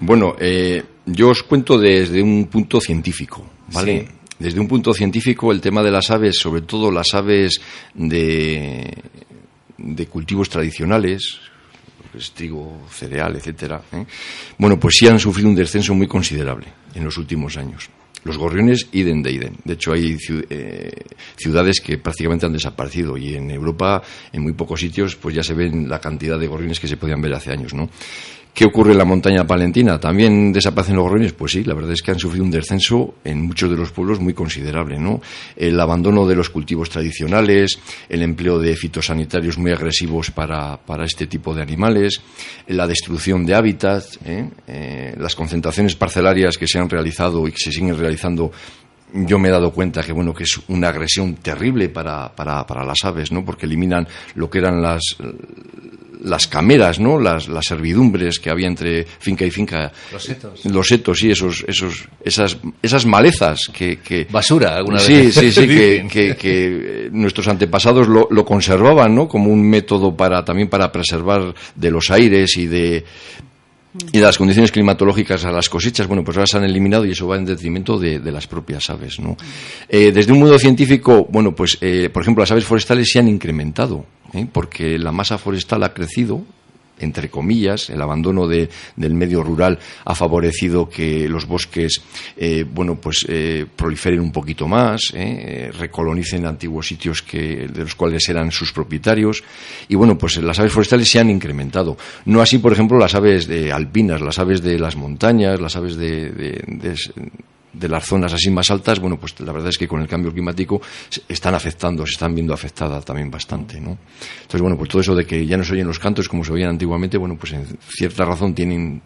Bueno, 0.00 0.34
eh, 0.40 0.82
yo 1.06 1.28
os 1.28 1.44
cuento 1.44 1.78
desde 1.78 2.20
un 2.20 2.46
punto 2.46 2.80
científico, 2.80 3.46
¿vale? 3.72 4.21
Desde 4.42 4.58
un 4.58 4.66
punto 4.66 4.92
científico, 4.92 5.52
el 5.52 5.60
tema 5.60 5.84
de 5.84 5.92
las 5.92 6.10
aves, 6.10 6.36
sobre 6.36 6.62
todo 6.62 6.90
las 6.90 7.14
aves 7.14 7.60
de, 7.94 8.92
cultivos 10.10 10.48
tradicionales, 10.48 11.38
pues, 12.10 12.32
trigo, 12.32 12.82
cereal, 12.90 13.36
etcétera, 13.36 13.80
¿eh? 13.92 14.04
bueno, 14.58 14.80
pues 14.80 14.96
sí 14.98 15.06
han 15.06 15.20
sufrido 15.20 15.48
un 15.48 15.54
descenso 15.54 15.94
muy 15.94 16.08
considerable 16.08 16.66
en 16.92 17.04
los 17.04 17.18
últimos 17.18 17.56
años. 17.56 17.88
Los 18.24 18.36
gorriones, 18.36 18.88
iden 18.90 19.22
de 19.22 19.30
iden. 19.30 19.56
De 19.64 19.74
hecho, 19.74 19.92
hay 19.92 20.16
eh, 20.50 20.90
ciudades 21.36 21.80
que 21.80 21.98
prácticamente 21.98 22.44
han 22.44 22.52
desaparecido 22.52 23.16
y 23.16 23.36
en 23.36 23.48
Europa, 23.48 24.02
en 24.32 24.42
muy 24.42 24.54
pocos 24.54 24.80
sitios, 24.80 25.14
pues 25.14 25.36
ya 25.36 25.44
se 25.44 25.54
ven 25.54 25.88
la 25.88 26.00
cantidad 26.00 26.38
de 26.38 26.48
gorriones 26.48 26.80
que 26.80 26.88
se 26.88 26.96
podían 26.96 27.22
ver 27.22 27.34
hace 27.34 27.52
años, 27.52 27.74
¿no? 27.74 27.88
¿Qué 28.54 28.66
ocurre 28.66 28.92
en 28.92 28.98
la 28.98 29.06
montaña 29.06 29.46
palentina? 29.46 29.98
¿También 29.98 30.52
desaparecen 30.52 30.96
los 30.96 31.04
gorriones? 31.04 31.32
Pues 31.32 31.52
sí, 31.52 31.64
la 31.64 31.72
verdad 31.72 31.92
es 31.92 32.02
que 32.02 32.10
han 32.10 32.18
sufrido 32.18 32.44
un 32.44 32.50
descenso 32.50 33.14
en 33.24 33.40
muchos 33.40 33.70
de 33.70 33.76
los 33.78 33.92
pueblos 33.92 34.20
muy 34.20 34.34
considerable, 34.34 34.98
¿no? 34.98 35.22
El 35.56 35.80
abandono 35.80 36.26
de 36.26 36.36
los 36.36 36.50
cultivos 36.50 36.90
tradicionales, 36.90 37.78
el 38.10 38.22
empleo 38.22 38.58
de 38.58 38.76
fitosanitarios 38.76 39.56
muy 39.56 39.70
agresivos 39.70 40.30
para, 40.30 40.78
este 41.02 41.26
tipo 41.26 41.54
de 41.54 41.62
animales, 41.62 42.20
la 42.66 42.86
destrucción 42.86 43.46
de 43.46 43.54
hábitats, 43.54 44.18
¿eh? 44.26 44.46
Eh, 44.66 45.14
las 45.16 45.34
concentraciones 45.34 45.96
parcelarias 45.96 46.58
que 46.58 46.68
se 46.68 46.78
han 46.78 46.90
realizado 46.90 47.48
y 47.48 47.52
que 47.52 47.58
se 47.58 47.72
siguen 47.72 47.96
realizando 47.96 48.52
yo 49.14 49.38
me 49.38 49.48
he 49.48 49.52
dado 49.52 49.72
cuenta 49.72 50.02
que 50.02 50.12
bueno 50.12 50.32
que 50.32 50.44
es 50.44 50.58
una 50.68 50.88
agresión 50.88 51.34
terrible 51.34 51.90
para, 51.90 52.34
para, 52.34 52.66
para 52.66 52.84
las 52.84 53.04
aves, 53.04 53.30
¿no? 53.30 53.44
Porque 53.44 53.66
eliminan 53.66 54.06
lo 54.34 54.48
que 54.48 54.58
eran 54.58 54.80
las 54.80 55.16
las 56.24 56.46
cameras, 56.46 56.98
¿no? 56.98 57.18
Las, 57.18 57.48
las 57.48 57.64
servidumbres 57.64 58.38
que 58.38 58.50
había 58.50 58.66
entre 58.66 59.04
finca 59.04 59.44
y 59.44 59.50
finca. 59.50 59.92
Los 60.12 60.24
setos. 60.24 60.64
Los 60.64 60.86
setos, 60.86 61.18
sí, 61.18 61.30
esos, 61.30 61.64
esos, 61.66 62.08
esas, 62.24 62.58
esas 62.82 63.06
malezas 63.06 63.60
que, 63.72 63.98
que 63.98 64.26
Basura, 64.30 64.76
alguna 64.76 64.98
sí, 64.98 65.14
vez. 65.14 65.34
Sí, 65.34 65.52
sí, 65.52 65.66
que, 65.66 66.06
que, 66.10 66.36
que, 66.36 67.08
nuestros 67.12 67.48
antepasados 67.48 68.08
lo, 68.08 68.28
lo 68.30 68.44
conservaban, 68.44 69.14
¿no? 69.14 69.28
Como 69.28 69.50
un 69.50 69.68
método 69.68 70.16
para, 70.16 70.44
también 70.44 70.68
para 70.68 70.90
preservar 70.90 71.54
de 71.74 71.90
los 71.90 72.10
aires 72.10 72.56
y 72.56 72.66
de, 72.66 73.04
y 74.12 74.18
de 74.18 74.24
las 74.24 74.38
condiciones 74.38 74.72
climatológicas 74.72 75.44
a 75.44 75.52
las 75.52 75.68
cosechas, 75.68 76.06
bueno, 76.06 76.24
pues 76.24 76.36
ahora 76.36 76.46
se 76.46 76.56
han 76.56 76.64
eliminado 76.64 77.04
y 77.04 77.10
eso 77.10 77.26
va 77.26 77.36
en 77.36 77.44
detrimento 77.44 77.98
de, 77.98 78.20
de 78.20 78.32
las 78.32 78.46
propias 78.46 78.88
aves, 78.88 79.20
¿no? 79.20 79.36
Eh, 79.88 80.12
desde 80.12 80.32
un 80.32 80.40
modo 80.40 80.58
científico, 80.58 81.26
bueno, 81.30 81.54
pues, 81.54 81.76
eh, 81.80 82.08
por 82.10 82.22
ejemplo, 82.22 82.42
las 82.42 82.50
aves 82.50 82.64
forestales 82.64 83.10
se 83.10 83.18
han 83.18 83.28
incrementado, 83.28 84.06
¿eh? 84.32 84.46
porque 84.50 84.98
la 84.98 85.12
masa 85.12 85.38
forestal 85.38 85.82
ha 85.84 85.94
crecido 85.94 86.42
entre 86.98 87.30
comillas, 87.30 87.90
el 87.90 88.00
abandono 88.00 88.46
de, 88.46 88.68
del 88.94 89.14
medio 89.14 89.42
rural 89.42 89.76
ha 90.04 90.14
favorecido 90.14 90.88
que 90.88 91.28
los 91.28 91.46
bosques, 91.46 92.00
eh, 92.36 92.64
bueno, 92.70 92.94
pues 92.94 93.26
eh, 93.28 93.66
proliferen 93.74 94.20
un 94.20 94.30
poquito 94.30 94.68
más, 94.68 95.12
recolonicen 95.12 96.46
antiguos 96.46 96.86
sitios 96.86 97.22
que, 97.22 97.66
de 97.66 97.80
los 97.80 97.96
cuales 97.96 98.28
eran 98.28 98.52
sus 98.52 98.72
propietarios, 98.72 99.42
y 99.88 99.96
bueno, 99.96 100.16
pues 100.16 100.36
las 100.36 100.60
aves 100.60 100.72
forestales 100.72 101.08
se 101.08 101.18
han 101.18 101.30
incrementado. 101.30 101.96
No 102.26 102.40
así, 102.40 102.58
por 102.58 102.72
ejemplo, 102.72 102.96
las 102.98 103.16
aves 103.16 103.48
de 103.48 103.72
alpinas, 103.72 104.20
las 104.20 104.38
aves 104.38 104.62
de 104.62 104.78
las 104.78 104.94
montañas, 104.94 105.60
las 105.60 105.74
aves 105.74 105.96
de 105.96 106.30
las 107.80 108.04
zonas 108.04 108.32
así 108.32 108.50
más 108.50 108.70
altas, 108.70 108.98
bueno, 109.00 109.18
pues 109.18 109.38
la 109.40 109.52
verdad 109.52 109.70
es 109.70 109.78
que 109.78 109.88
con 109.88 110.00
el 110.00 110.08
cambio 110.08 110.32
climático 110.32 110.80
están 111.28 111.54
afectando, 111.54 112.06
se 112.06 112.12
están 112.12 112.34
viendo 112.34 112.52
afectadas 112.52 113.04
también 113.04 113.30
bastante, 113.30 113.80
¿no? 113.80 113.98
Entonces, 114.42 114.60
bueno, 114.60 114.76
pues 114.76 114.90
todo 114.90 115.00
eso 115.00 115.14
de 115.14 115.24
que 115.24 115.46
ya 115.46 115.56
no 115.56 115.64
se 115.64 115.72
oyen 115.72 115.86
los 115.86 115.98
cantos 115.98 116.28
como 116.28 116.44
se 116.44 116.52
oían 116.52 116.70
antiguamente, 116.70 117.16
bueno, 117.16 117.36
pues 117.36 117.52
en 117.52 117.66
cierta 117.88 118.24
razón 118.24 118.54
tienen, 118.54 119.00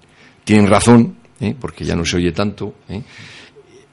tienen 0.45 0.69
razón, 0.69 1.17
¿eh? 1.41 1.55
porque 1.59 1.85
ya 1.85 1.95
no 1.95 2.05
se 2.05 2.17
oye 2.17 2.33
tanto, 2.33 2.75
¿eh? 2.89 3.03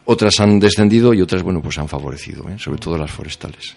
Otras 0.05 0.37
han 0.41 0.59
descendido 0.59 1.13
y 1.13 1.21
otras, 1.21 1.43
bueno, 1.43 1.61
pues 1.61 1.77
han 1.77 1.87
favorecido, 1.87 2.49
¿eh? 2.49 2.59
sobre 2.59 2.77
todo 2.77 2.97
las 2.97 3.09
forestales. 3.09 3.75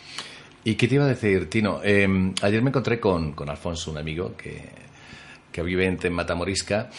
¿Y 0.65 0.75
qué 0.75 0.89
te 0.89 0.97
iba 0.97 1.05
a 1.05 1.09
decir, 1.09 1.49
Tino? 1.49 1.81
Em, 1.85 2.35
ayer 2.43 2.61
me 2.61 2.71
encontré 2.71 2.99
con, 2.99 3.33
con 3.33 3.49
Alfonso, 3.49 3.93
un 3.93 3.99
amigo 3.99 4.35
que, 4.37 4.61
que 5.53 5.63
vive 5.63 5.87
en 5.87 6.13
Matamorisca, 6.13 6.91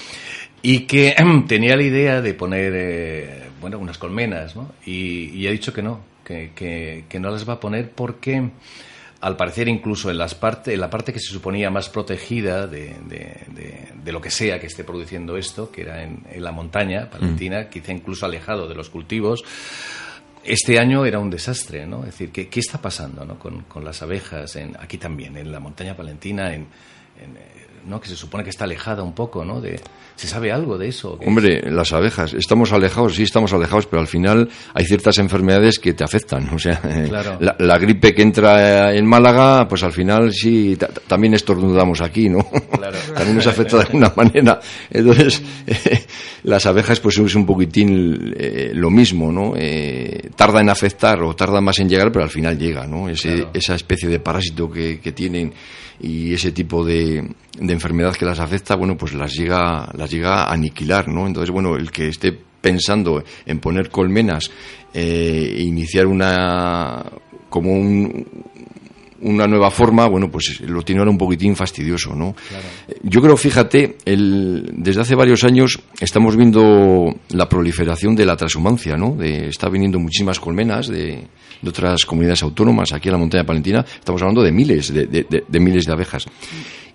y 0.61 0.81
que 0.81 1.15
tenía 1.47 1.75
la 1.75 1.83
idea 1.83 2.21
de 2.21 2.33
poner, 2.33 2.73
eh, 2.75 3.43
bueno, 3.61 3.79
unas 3.79 3.97
colmenas, 3.97 4.55
¿no? 4.55 4.71
Y, 4.85 5.45
ha 5.47 5.51
dicho 5.51 5.73
que 5.73 5.81
no, 5.81 6.01
que, 6.23 6.51
que, 6.55 7.19
no 7.19 7.29
las 7.29 7.47
va 7.47 7.53
a 7.53 7.59
poner 7.59 7.91
porque, 7.91 8.49
al 9.21 9.37
parecer, 9.37 9.67
incluso 9.67 10.09
en, 10.09 10.17
las 10.17 10.35
parte, 10.35 10.73
en 10.73 10.81
la 10.81 10.89
parte 10.89 11.13
que 11.13 11.19
se 11.19 11.31
suponía 11.31 11.69
más 11.69 11.89
protegida 11.89 12.67
de, 12.67 12.95
de, 13.07 14.11
lo 14.11 14.21
que 14.21 14.29
sea 14.29 14.59
que 14.59 14.67
esté 14.67 14.83
produciendo 14.83 15.37
esto, 15.37 15.71
que 15.71 15.81
era 15.81 16.03
en, 16.03 16.23
la 16.37 16.51
montaña 16.51 17.09
palentina, 17.09 17.63
mm. 17.63 17.69
quizá 17.69 17.91
incluso 17.91 18.25
alejado 18.25 18.67
de 18.67 18.75
los 18.75 18.89
cultivos, 18.89 19.43
este 20.43 20.79
año 20.79 21.05
era 21.05 21.19
un 21.19 21.29
desastre, 21.29 21.85
¿no? 21.85 21.99
Es 21.99 22.11
decir, 22.11 22.31
¿qué, 22.31 22.47
qué 22.47 22.61
está 22.61 22.81
pasando 22.81 23.25
¿no? 23.25 23.37
con, 23.37 23.63
con, 23.63 23.83
las 23.83 24.01
abejas 24.01 24.55
en, 24.55 24.77
aquí 24.79 24.97
también, 24.97 25.35
en 25.35 25.51
la 25.51 25.59
montaña 25.59 25.95
palentina, 25.95 26.53
en, 26.53 26.67
en 27.21 27.37
¿no? 27.85 27.99
que 27.99 28.09
se 28.09 28.15
supone 28.15 28.43
que 28.43 28.49
está 28.49 28.65
alejada 28.65 29.03
un 29.03 29.13
poco, 29.13 29.43
¿no? 29.45 29.61
De, 29.61 29.79
¿Se 30.17 30.25
sabe 30.27 30.51
algo 30.51 30.79
de 30.79 30.87
eso? 30.87 31.19
Hombre, 31.23 31.61
las 31.69 31.93
abejas, 31.93 32.33
estamos 32.33 32.73
alejados, 32.73 33.15
sí 33.15 33.21
estamos 33.21 33.53
alejados, 33.53 33.85
pero 33.85 34.01
al 34.01 34.07
final 34.07 34.49
hay 34.73 34.83
ciertas 34.85 35.19
enfermedades 35.19 35.77
que 35.77 35.93
te 35.93 36.03
afectan. 36.03 36.49
O 36.57 36.59
sea, 36.59 36.81
la, 37.39 37.77
gripe 37.77 38.15
que 38.15 38.23
entra 38.23 38.91
en 38.95 39.05
Málaga, 39.05 39.67
pues 39.67 39.83
al 39.83 39.91
final 39.91 40.33
sí, 40.33 40.75
también 41.07 41.35
estornudamos 41.35 42.01
aquí, 42.01 42.29
¿no? 42.29 42.39
también 43.13 43.35
nos 43.35 43.45
afecta 43.45 43.77
de 43.77 43.83
alguna 43.83 44.11
manera. 44.15 44.59
Entonces, 44.89 45.43
las 46.43 46.65
abejas 46.65 46.99
pues 46.99 47.19
es 47.19 47.35
un 47.35 47.45
poquitín 47.45 48.33
eh, 48.39 48.71
lo 48.73 48.89
mismo, 48.89 49.31
¿no? 49.31 49.53
Eh, 49.55 50.31
tarda 50.35 50.61
en 50.61 50.69
afectar 50.69 51.21
o 51.21 51.35
tarda 51.35 51.61
más 51.61 51.77
en 51.77 51.89
llegar, 51.89 52.11
pero 52.11 52.23
al 52.23 52.31
final 52.31 52.57
llega, 52.57 52.87
¿no? 52.87 53.07
Esa 53.07 53.75
especie 53.75 54.09
de 54.09 54.19
parásito 54.19 54.67
que, 54.71 54.99
que 54.99 55.11
tienen 55.11 55.53
y 55.99 56.33
ese 56.33 56.51
tipo 56.51 56.85
de, 56.85 57.27
de, 57.59 57.73
enfermedad 57.73 58.15
que 58.15 58.25
las 58.25 58.39
afecta, 58.39 58.75
bueno, 58.75 58.97
pues 58.97 59.13
las 59.13 59.33
llega, 59.33 59.89
las 59.93 60.09
llega 60.11 60.43
a 60.43 60.53
aniquilar, 60.53 61.07
¿no? 61.07 61.25
Entonces, 61.25 61.51
bueno, 61.51 61.75
el 61.75 61.91
que 61.91 62.09
esté 62.09 62.37
pensando 62.61 63.23
en 63.45 63.59
poner 63.59 63.89
colmenas 63.89 64.51
eh, 64.93 65.55
e 65.57 65.61
iniciar 65.63 66.05
una 66.07 67.03
como 67.49 67.71
un, 67.71 68.25
una 69.21 69.47
nueva 69.47 69.71
forma, 69.71 70.07
bueno, 70.07 70.29
pues 70.29 70.61
lo 70.61 70.81
tiene 70.81 70.99
ahora 70.99 71.11
un 71.11 71.17
poquitín 71.17 71.55
fastidioso, 71.55 72.15
¿no? 72.15 72.35
Yo 73.03 73.21
creo, 73.21 73.37
fíjate, 73.37 73.97
el, 74.05 74.69
desde 74.73 75.01
hace 75.01 75.15
varios 75.15 75.43
años 75.43 75.79
estamos 75.99 76.35
viendo 76.35 77.13
la 77.29 77.49
proliferación 77.49 78.15
de 78.15 78.25
la 78.25 78.35
transhumancia, 78.35 78.95
¿no? 78.95 79.15
De, 79.15 79.47
está 79.47 79.69
viniendo 79.69 79.99
muchísimas 79.99 80.39
colmenas 80.39 80.87
de, 80.87 81.23
de, 81.61 81.69
otras 81.69 82.05
comunidades 82.05 82.43
autónomas 82.43 82.93
aquí 82.93 83.09
en 83.09 83.13
la 83.13 83.19
montaña 83.19 83.45
palentina. 83.45 83.85
Estamos 83.99 84.21
hablando 84.21 84.43
de 84.43 84.51
miles, 84.51 84.93
de, 84.93 85.07
de 85.07 85.59
miles 85.59 85.85
de 85.85 85.93
abejas. 85.93 86.25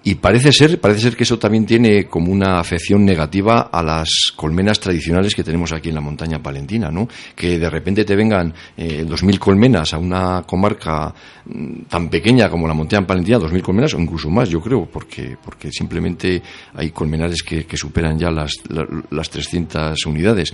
Y 0.05 0.17
parece 0.17 0.53
ser, 0.53 0.81
parece 0.81 1.01
ser 1.01 1.17
que 1.17 1.23
eso 1.23 1.39
también 1.39 1.65
tiene 1.65 2.07
como 2.07 2.33
una 2.33 2.59
afección 2.59 3.05
negativa 3.05 3.71
a 3.73 3.83
las 3.83 4.33
colmenas 4.35 4.81
tradicionales 4.81 5.35
que 5.35 5.45
tenemos 5.45 5.73
aquí 5.73 5.91
en 5.91 5.95
la 5.95 6.01
montaña 6.01 6.43
palentina, 6.43 6.91
¿no? 6.91 7.07
Que 7.37 7.59
de 7.59 7.71
repente 7.71 8.05
te 8.05 8.17
vengan 8.17 8.53
eh, 8.77 9.05
dos 9.07 9.23
mil 9.23 9.39
colmenas 9.39 9.95
a 9.95 9.99
una 9.99 10.43
comarca 10.43 11.15
mm, 11.45 11.83
tan 11.89 12.09
pequeña 12.09 12.51
como 12.51 12.67
la 12.67 12.75
montaña 12.75 13.07
palentina, 13.07 13.39
dos 13.39 13.53
mil 13.53 13.63
colmenas 13.63 13.95
o 13.95 14.01
incluso 14.01 14.29
más, 14.29 14.49
yo 14.49 14.61
creo, 14.61 14.87
porque, 14.87 15.37
porque 15.43 15.71
simplemente 15.71 16.43
hay 16.75 16.91
colmenares 16.91 17.43
que, 17.45 17.65
que 17.65 17.77
superan 17.77 18.19
ya 18.19 18.31
las, 18.31 18.55
las 19.11 19.31
300 19.31 20.05
unidades. 20.07 20.53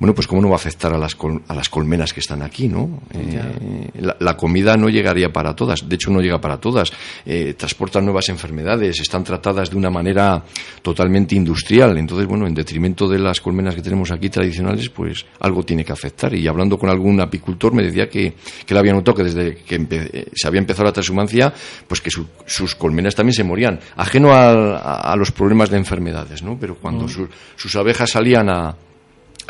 Bueno, 0.00 0.14
pues 0.14 0.26
cómo 0.26 0.40
no 0.40 0.48
va 0.48 0.54
a 0.54 0.56
afectar 0.56 0.94
a 0.94 0.98
las, 0.98 1.14
a 1.46 1.54
las 1.54 1.68
colmenas 1.68 2.14
que 2.14 2.20
están 2.20 2.40
aquí, 2.40 2.68
¿no? 2.68 3.02
Eh, 3.12 3.90
la, 4.18 4.34
comida 4.34 4.74
no 4.78 4.88
llegaría 4.88 5.30
para 5.30 5.54
todas, 5.54 5.86
de 5.86 5.94
hecho 5.94 6.10
no 6.10 6.22
llega 6.22 6.40
para 6.40 6.56
todas. 6.56 6.90
Eh, 7.26 7.52
transportan 7.52 8.06
nuevas 8.06 8.30
enfermedades, 8.30 8.79
están 8.88 9.24
tratadas 9.24 9.70
de 9.70 9.76
una 9.76 9.90
manera 9.90 10.42
totalmente 10.82 11.34
industrial. 11.34 11.98
Entonces, 11.98 12.26
bueno, 12.26 12.46
en 12.46 12.54
detrimento 12.54 13.08
de 13.08 13.18
las 13.18 13.40
colmenas 13.40 13.74
que 13.74 13.82
tenemos 13.82 14.10
aquí 14.10 14.28
tradicionales, 14.28 14.88
pues 14.88 15.24
algo 15.40 15.62
tiene 15.62 15.84
que 15.84 15.92
afectar. 15.92 16.34
Y 16.34 16.46
hablando 16.48 16.78
con 16.78 16.90
algún 16.90 17.20
apicultor 17.20 17.74
me 17.74 17.82
decía 17.82 18.08
que, 18.08 18.34
que 18.66 18.74
le 18.74 18.80
había 18.80 18.92
notado 18.92 19.16
que 19.16 19.24
desde 19.24 19.56
que 19.56 19.86
eh, 19.90 20.26
se 20.32 20.48
había 20.48 20.60
empezado 20.60 20.84
la 20.84 20.92
transhumancia, 20.92 21.52
pues 21.86 22.00
que 22.00 22.10
sus 22.10 22.74
colmenas 22.74 23.14
también 23.14 23.34
se 23.34 23.44
morían, 23.44 23.78
ajeno 23.96 24.32
a, 24.32 25.14
los 25.16 25.32
problemas 25.32 25.70
de 25.70 25.76
enfermedades, 25.76 26.42
¿no? 26.42 26.56
Pero 26.58 26.76
cuando 26.76 27.04
mm. 27.04 27.28
sus 27.56 27.76
abejas 27.76 28.10
salían 28.10 28.48
a 28.48 28.76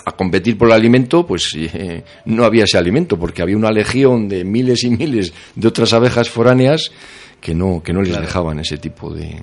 a 0.05 0.13
competir 0.13 0.57
por 0.57 0.69
el 0.69 0.75
alimento, 0.75 1.27
pues 1.27 1.55
eh, 1.57 2.03
no 2.27 2.45
había 2.45 2.65
ese 2.65 2.79
alimento, 2.79 3.19
porque 3.19 3.43
había 3.43 3.57
una 3.57 3.71
legión 3.71 4.29
de 4.29 4.45
miles 4.45 4.85
y 4.85 4.91
miles 4.91 5.33
de 5.55 5.69
otras 5.69 5.93
abejas 5.93 6.31
foráneas 6.31 6.91
que 7.41 7.55
no, 7.55 7.83
que 7.83 7.93
no 7.93 8.03
les 8.03 8.19
dejaban 8.21 8.59
ese 8.59 8.77
tipo 8.79 9.13
de, 9.13 9.43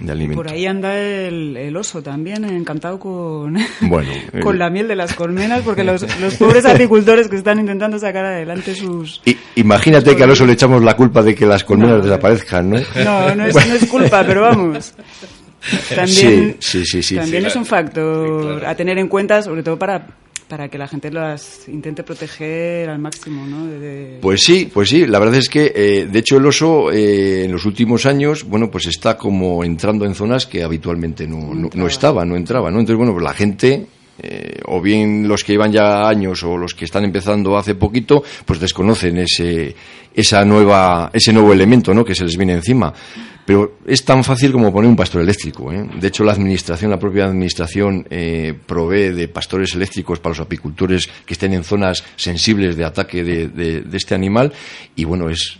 de 0.00 0.12
alimento. 0.12 0.42
Por 0.42 0.50
ahí 0.50 0.66
anda 0.66 0.96
el, 0.98 1.76
oso 1.76 2.02
también, 2.02 2.44
encantado 2.44 2.98
con, 2.98 3.56
bueno, 3.82 4.10
con 4.42 4.56
eh, 4.56 4.58
la 4.58 4.70
miel 4.70 4.88
de 4.88 4.96
las 4.96 5.14
colmenas, 5.14 5.62
porque 5.62 5.84
los, 5.84 6.02
los, 6.20 6.34
pobres 6.34 6.64
agricultores 6.64 7.28
que 7.28 7.36
están 7.36 7.58
intentando 7.60 7.98
sacar 7.98 8.24
adelante 8.24 8.74
sus... 8.74 9.20
imagínate 9.56 10.16
que 10.16 10.24
al 10.24 10.30
oso 10.30 10.46
le 10.46 10.54
echamos 10.54 10.82
la 10.82 10.96
culpa 10.96 11.22
de 11.22 11.34
que 11.34 11.46
las 11.46 11.64
colmenas 11.64 12.02
desaparezcan, 12.02 12.70
¿no? 12.70 12.78
No, 13.04 13.34
no 13.34 13.46
es, 13.46 13.54
no 13.54 13.74
es 13.74 13.86
culpa, 13.86 14.24
pero 14.26 14.42
vamos. 14.42 14.94
También, 15.94 16.56
sí, 16.60 16.84
sí, 16.86 17.02
sí, 17.02 17.16
también 17.16 17.44
es 17.44 17.56
un 17.56 17.66
factor 17.66 18.64
a 18.64 18.74
tener 18.76 18.96
en 18.96 19.08
cuenta, 19.08 19.42
sobre 19.42 19.62
todo 19.62 19.76
para 19.76 20.06
para 20.48 20.68
que 20.68 20.78
la 20.78 20.88
gente 20.88 21.10
las 21.10 21.68
intente 21.68 22.02
proteger 22.02 22.88
al 22.88 22.98
máximo, 22.98 23.46
¿no? 23.46 23.68
Pues 24.20 24.40
sí, 24.42 24.70
pues 24.72 24.88
sí. 24.88 25.06
La 25.06 25.18
verdad 25.18 25.36
es 25.36 25.48
que, 25.48 25.72
eh, 25.74 26.06
de 26.10 26.18
hecho, 26.18 26.38
el 26.38 26.46
oso 26.46 26.90
eh, 26.90 27.44
en 27.44 27.52
los 27.52 27.66
últimos 27.66 28.06
años, 28.06 28.44
bueno, 28.44 28.70
pues 28.70 28.86
está 28.86 29.16
como 29.16 29.62
entrando 29.62 30.06
en 30.06 30.14
zonas 30.14 30.46
que 30.46 30.62
habitualmente 30.62 31.26
no, 31.26 31.54
no, 31.54 31.86
estaba, 31.86 32.24
no 32.24 32.36
entraba, 32.36 32.70
¿no? 32.70 32.80
Entonces, 32.80 32.96
bueno, 32.96 33.12
pues 33.12 33.24
la 33.24 33.34
gente 33.34 33.86
eh, 34.20 34.60
o 34.66 34.80
bien 34.80 35.28
los 35.28 35.44
que 35.44 35.52
llevan 35.52 35.72
ya 35.72 36.08
años 36.08 36.42
o 36.42 36.56
los 36.56 36.74
que 36.74 36.84
están 36.84 37.04
empezando 37.04 37.56
hace 37.56 37.74
poquito, 37.74 38.22
pues 38.44 38.58
desconocen 38.58 39.18
ese, 39.18 39.74
esa 40.14 40.44
nueva, 40.44 41.10
ese 41.12 41.32
nuevo 41.32 41.52
elemento 41.52 41.94
¿no? 41.94 42.04
que 42.04 42.14
se 42.14 42.24
les 42.24 42.36
viene 42.36 42.54
encima. 42.54 42.92
Pero 43.48 43.78
es 43.86 44.04
tan 44.04 44.22
fácil 44.24 44.52
como 44.52 44.70
poner 44.70 44.90
un 44.90 44.96
pastor 44.96 45.22
eléctrico. 45.22 45.72
¿eh? 45.72 45.88
De 45.98 46.08
hecho, 46.08 46.22
la 46.22 46.32
administración, 46.32 46.90
la 46.90 46.98
propia 46.98 47.24
administración, 47.24 48.06
eh, 48.10 48.52
provee 48.66 49.10
de 49.10 49.28
pastores 49.28 49.74
eléctricos 49.74 50.18
para 50.18 50.32
los 50.32 50.40
apicultores 50.40 51.08
que 51.24 51.32
estén 51.32 51.54
en 51.54 51.64
zonas 51.64 52.04
sensibles 52.16 52.76
de 52.76 52.84
ataque 52.84 53.24
de, 53.24 53.84
este 53.92 54.14
animal. 54.14 54.52
Y 54.96 55.04
bueno, 55.04 55.30
es 55.30 55.56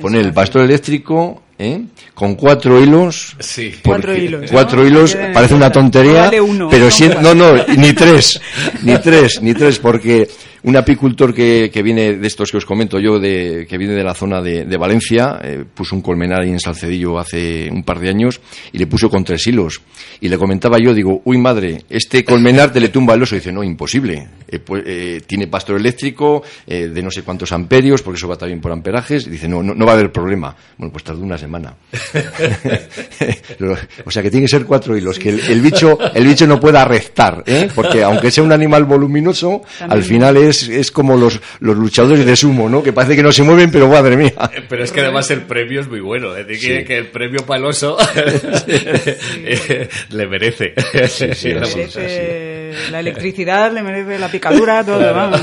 poner 0.00 0.24
el 0.24 0.32
pastor 0.32 0.62
eléctrico 0.62 1.42
¿eh? 1.58 1.82
con 2.14 2.34
cuatro 2.34 2.82
hilos. 2.82 3.36
Sí. 3.38 3.74
Cuatro 3.84 4.16
hilos. 4.16 4.50
Cuatro 4.50 4.86
hilos, 4.86 5.16
parece 5.32 5.54
una 5.54 5.70
tontería. 5.70 6.30
pero 6.70 6.90
si, 6.90 7.08
no, 7.08 7.34
no, 7.34 7.54
ni 7.76 7.92
tres, 7.92 8.40
ni 8.82 8.98
tres, 8.98 9.40
ni 9.42 9.54
tres, 9.54 9.78
porque 9.78 10.28
un 10.66 10.76
apicultor 10.76 11.32
que, 11.32 11.70
que, 11.72 11.80
viene 11.80 12.16
de 12.16 12.26
estos 12.26 12.50
que 12.50 12.56
os 12.56 12.66
comento 12.66 12.98
yo, 12.98 13.20
de, 13.20 13.68
que 13.68 13.78
viene 13.78 13.94
de 13.94 14.02
la 14.02 14.14
zona 14.14 14.42
de, 14.42 14.64
de 14.64 14.76
Valencia, 14.76 15.38
eh, 15.40 15.64
puso 15.72 15.94
un 15.94 16.02
colmenar 16.02 16.42
ahí 16.42 16.50
en 16.50 16.58
Salcedillo 16.58 17.20
hace 17.20 17.70
un 17.70 17.84
par 17.84 18.00
de 18.00 18.08
años 18.08 18.40
y 18.72 18.78
le 18.78 18.88
puso 18.88 19.08
con 19.08 19.22
tres 19.22 19.46
hilos. 19.46 19.80
Y 20.20 20.28
le 20.28 20.36
comentaba 20.36 20.78
yo, 20.80 20.92
digo, 20.92 21.22
uy 21.24 21.38
madre, 21.38 21.84
este 21.88 22.24
colmenar 22.24 22.72
te 22.72 22.80
le 22.80 22.88
tumba 22.88 23.14
el 23.14 23.22
oso. 23.22 23.36
Y 23.36 23.38
dice, 23.38 23.52
no, 23.52 23.62
imposible. 23.62 24.26
Eh, 24.48 24.58
pues, 24.58 24.82
eh, 24.86 25.22
tiene 25.24 25.46
pastor 25.46 25.76
eléctrico 25.76 26.42
de 26.66 27.02
no 27.02 27.12
sé 27.12 27.22
cuántos 27.22 27.52
amperios, 27.52 28.02
porque 28.02 28.18
eso 28.18 28.26
va 28.26 28.36
también 28.36 28.60
por 28.60 28.72
amperajes. 28.72 29.28
Y 29.28 29.30
dice, 29.30 29.46
no, 29.46 29.62
no, 29.62 29.72
no 29.72 29.86
va 29.86 29.92
a 29.92 29.94
haber 29.94 30.10
problema. 30.10 30.56
Bueno, 30.76 30.90
pues 30.90 31.04
tardó 31.04 31.22
una 31.22 31.38
semana. 31.38 31.76
o 34.04 34.10
sea 34.10 34.20
que 34.20 34.30
tiene 34.30 34.46
que 34.46 34.50
ser 34.50 34.66
cuatro 34.66 34.96
hilos, 34.96 35.20
que 35.20 35.28
el, 35.28 35.60
bicho, 35.60 35.96
el 36.12 36.26
bicho 36.26 36.44
no 36.44 36.58
pueda 36.58 36.84
restar, 36.84 37.44
porque 37.72 38.02
aunque 38.02 38.32
sea 38.32 38.42
un 38.42 38.52
animal 38.52 38.84
voluminoso, 38.84 39.62
al 39.88 40.02
final 40.02 40.36
es 40.36 40.55
es, 40.62 40.90
como 40.90 41.16
los, 41.16 41.40
los 41.60 41.76
luchadores 41.76 42.24
de 42.24 42.36
sumo, 42.36 42.68
¿no? 42.68 42.82
Que 42.82 42.92
parece 42.92 43.16
que 43.16 43.22
no 43.22 43.32
se 43.32 43.42
mueven, 43.42 43.70
pero 43.70 43.88
madre 43.88 44.16
mía. 44.16 44.32
Eh, 44.52 44.62
pero 44.68 44.84
es 44.84 44.92
que 44.92 45.00
además 45.00 45.30
el 45.30 45.42
premio 45.42 45.80
es 45.80 45.88
muy 45.88 46.00
bueno. 46.00 46.36
Es 46.36 46.46
decir, 46.46 46.84
que, 46.84 46.96
el 46.96 47.08
premio 47.08 47.44
paloso 47.46 47.96
le 50.10 50.26
merece. 50.26 50.74
la 52.90 53.00
electricidad, 53.00 53.72
le 53.72 53.82
merece 53.82 54.18
la 54.18 54.30
picadura, 54.30 54.84
todo, 54.84 55.14
vamos. 55.14 55.40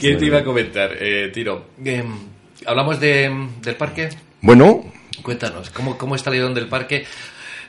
¿Quién 0.00 0.18
te 0.18 0.26
iba 0.26 0.38
a 0.38 0.44
comentar, 0.44 0.90
eh, 0.98 1.30
Tiro? 1.32 1.66
Em, 1.84 2.06
¿Hablamos 2.64 3.00
de, 3.00 3.48
del 3.62 3.76
parque? 3.76 4.08
Bueno. 4.40 4.92
Cuéntanos, 5.22 5.70
¿cómo, 5.70 5.96
cómo 5.96 6.14
está 6.14 6.30
el 6.30 6.54
del 6.54 6.68
parque? 6.68 7.04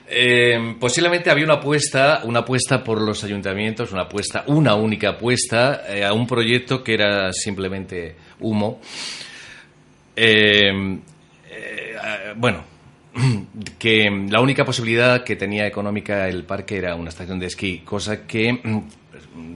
Eh, 0.09 0.75
posiblemente 0.79 1.29
había 1.29 1.43
una 1.43 1.55
apuesta, 1.55 2.21
una 2.23 2.39
apuesta 2.39 2.83
por 2.83 3.01
los 3.01 3.23
ayuntamientos, 3.23 3.91
una 3.91 4.03
apuesta, 4.03 4.43
una 4.47 4.75
única 4.75 5.09
apuesta 5.09 5.83
eh, 5.87 6.05
a 6.05 6.13
un 6.13 6.25
proyecto 6.25 6.83
que 6.83 6.93
era 6.93 7.33
simplemente 7.33 8.15
humo. 8.39 8.79
Eh, 10.15 10.99
bueno, 12.37 12.63
que 13.79 14.09
la 14.29 14.41
única 14.41 14.63
posibilidad 14.63 15.23
que 15.23 15.35
tenía 15.35 15.67
económica 15.67 16.27
el 16.27 16.43
parque 16.43 16.77
era 16.77 16.95
una 16.95 17.09
estación 17.09 17.39
de 17.39 17.47
esquí, 17.47 17.79
cosa 17.79 18.25
que 18.25 18.53
mm, 18.53 18.81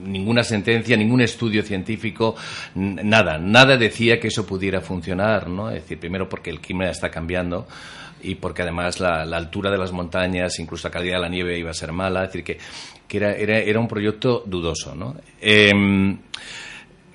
ninguna 0.04 0.44
sentencia, 0.44 0.96
ningún 0.96 1.20
estudio 1.20 1.62
científico, 1.62 2.36
nada, 2.74 3.38
nada 3.38 3.76
decía 3.76 4.20
que 4.20 4.28
eso 4.28 4.46
pudiera 4.46 4.80
funcionar, 4.80 5.48
¿no? 5.48 5.70
Es 5.70 5.82
decir, 5.82 5.98
primero 5.98 6.28
porque 6.28 6.50
el 6.50 6.60
clima 6.60 6.88
está 6.88 7.10
cambiando 7.10 7.66
y 8.22 8.36
porque 8.36 8.62
además 8.62 9.00
la, 9.00 9.22
altura 9.22 9.70
de 9.70 9.78
las 9.78 9.92
montañas, 9.92 10.58
incluso 10.58 10.88
la 10.88 10.92
calidad 10.92 11.16
de 11.16 11.22
la 11.22 11.28
nieve 11.28 11.58
iba 11.58 11.70
a 11.70 11.74
ser 11.74 11.92
mala, 11.92 12.24
es 12.24 12.28
decir, 12.28 12.44
que, 12.44 12.58
que 13.06 13.16
era, 13.16 13.32
era, 13.34 13.58
era, 13.58 13.80
un 13.80 13.88
proyecto 13.88 14.42
dudoso, 14.46 14.94
¿no? 14.94 15.16
Em, 15.40 16.18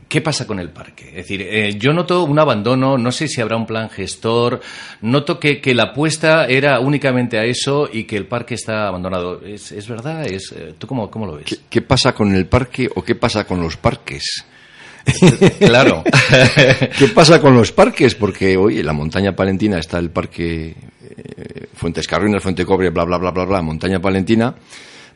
¿Qué 0.07 0.21
pasa 0.21 0.47
con 0.47 0.59
el 0.59 0.69
parque? 0.69 1.09
Es 1.09 1.15
decir, 1.15 1.41
eh, 1.41 1.73
yo 1.77 1.91
noto 1.91 2.23
un 2.23 2.39
abandono, 2.39 2.97
no 2.97 3.11
sé 3.11 3.27
si 3.27 3.41
habrá 3.41 3.57
un 3.57 3.65
plan 3.65 3.89
gestor, 3.89 4.61
noto 5.01 5.37
que, 5.37 5.59
que, 5.59 5.75
la 5.75 5.83
apuesta 5.91 6.45
era 6.45 6.79
únicamente 6.79 7.37
a 7.37 7.43
eso 7.43 7.89
y 7.91 8.05
que 8.05 8.15
el 8.15 8.25
parque 8.25 8.53
está 8.53 8.87
abandonado. 8.87 9.41
¿Es, 9.43 9.73
es 9.73 9.87
verdad? 9.89 10.25
¿Es, 10.25 10.53
eh, 10.53 10.75
¿Tú 10.77 10.87
cómo, 10.87 11.11
cómo 11.11 11.25
lo 11.25 11.35
ves? 11.35 11.45
¿Qué, 11.45 11.57
¿Qué, 11.69 11.81
pasa 11.81 12.13
con 12.13 12.33
el 12.33 12.45
parque 12.45 12.87
o 12.95 13.03
qué 13.03 13.15
pasa 13.15 13.45
con 13.45 13.59
los 13.59 13.75
parques? 13.75 14.45
Claro. 15.59 16.03
¿Qué 16.97 17.07
pasa 17.13 17.39
con 17.39 17.55
los 17.55 17.71
parques? 17.71 18.15
Porque 18.15 18.57
hoy 18.57 18.79
en 18.79 18.85
la 18.85 18.93
montaña 18.93 19.35
palentina 19.35 19.79
está 19.79 19.99
el 19.99 20.09
parque 20.09 20.75
eh, 21.01 21.67
Fuentes 21.73 22.07
Carrinas, 22.07 22.43
Fuente 22.43 22.65
Cobre, 22.65 22.89
bla, 22.89 23.03
bla, 23.05 23.17
bla, 23.17 23.31
bla, 23.31 23.45
bla, 23.45 23.61
montaña 23.61 23.99
palentina. 23.99 24.55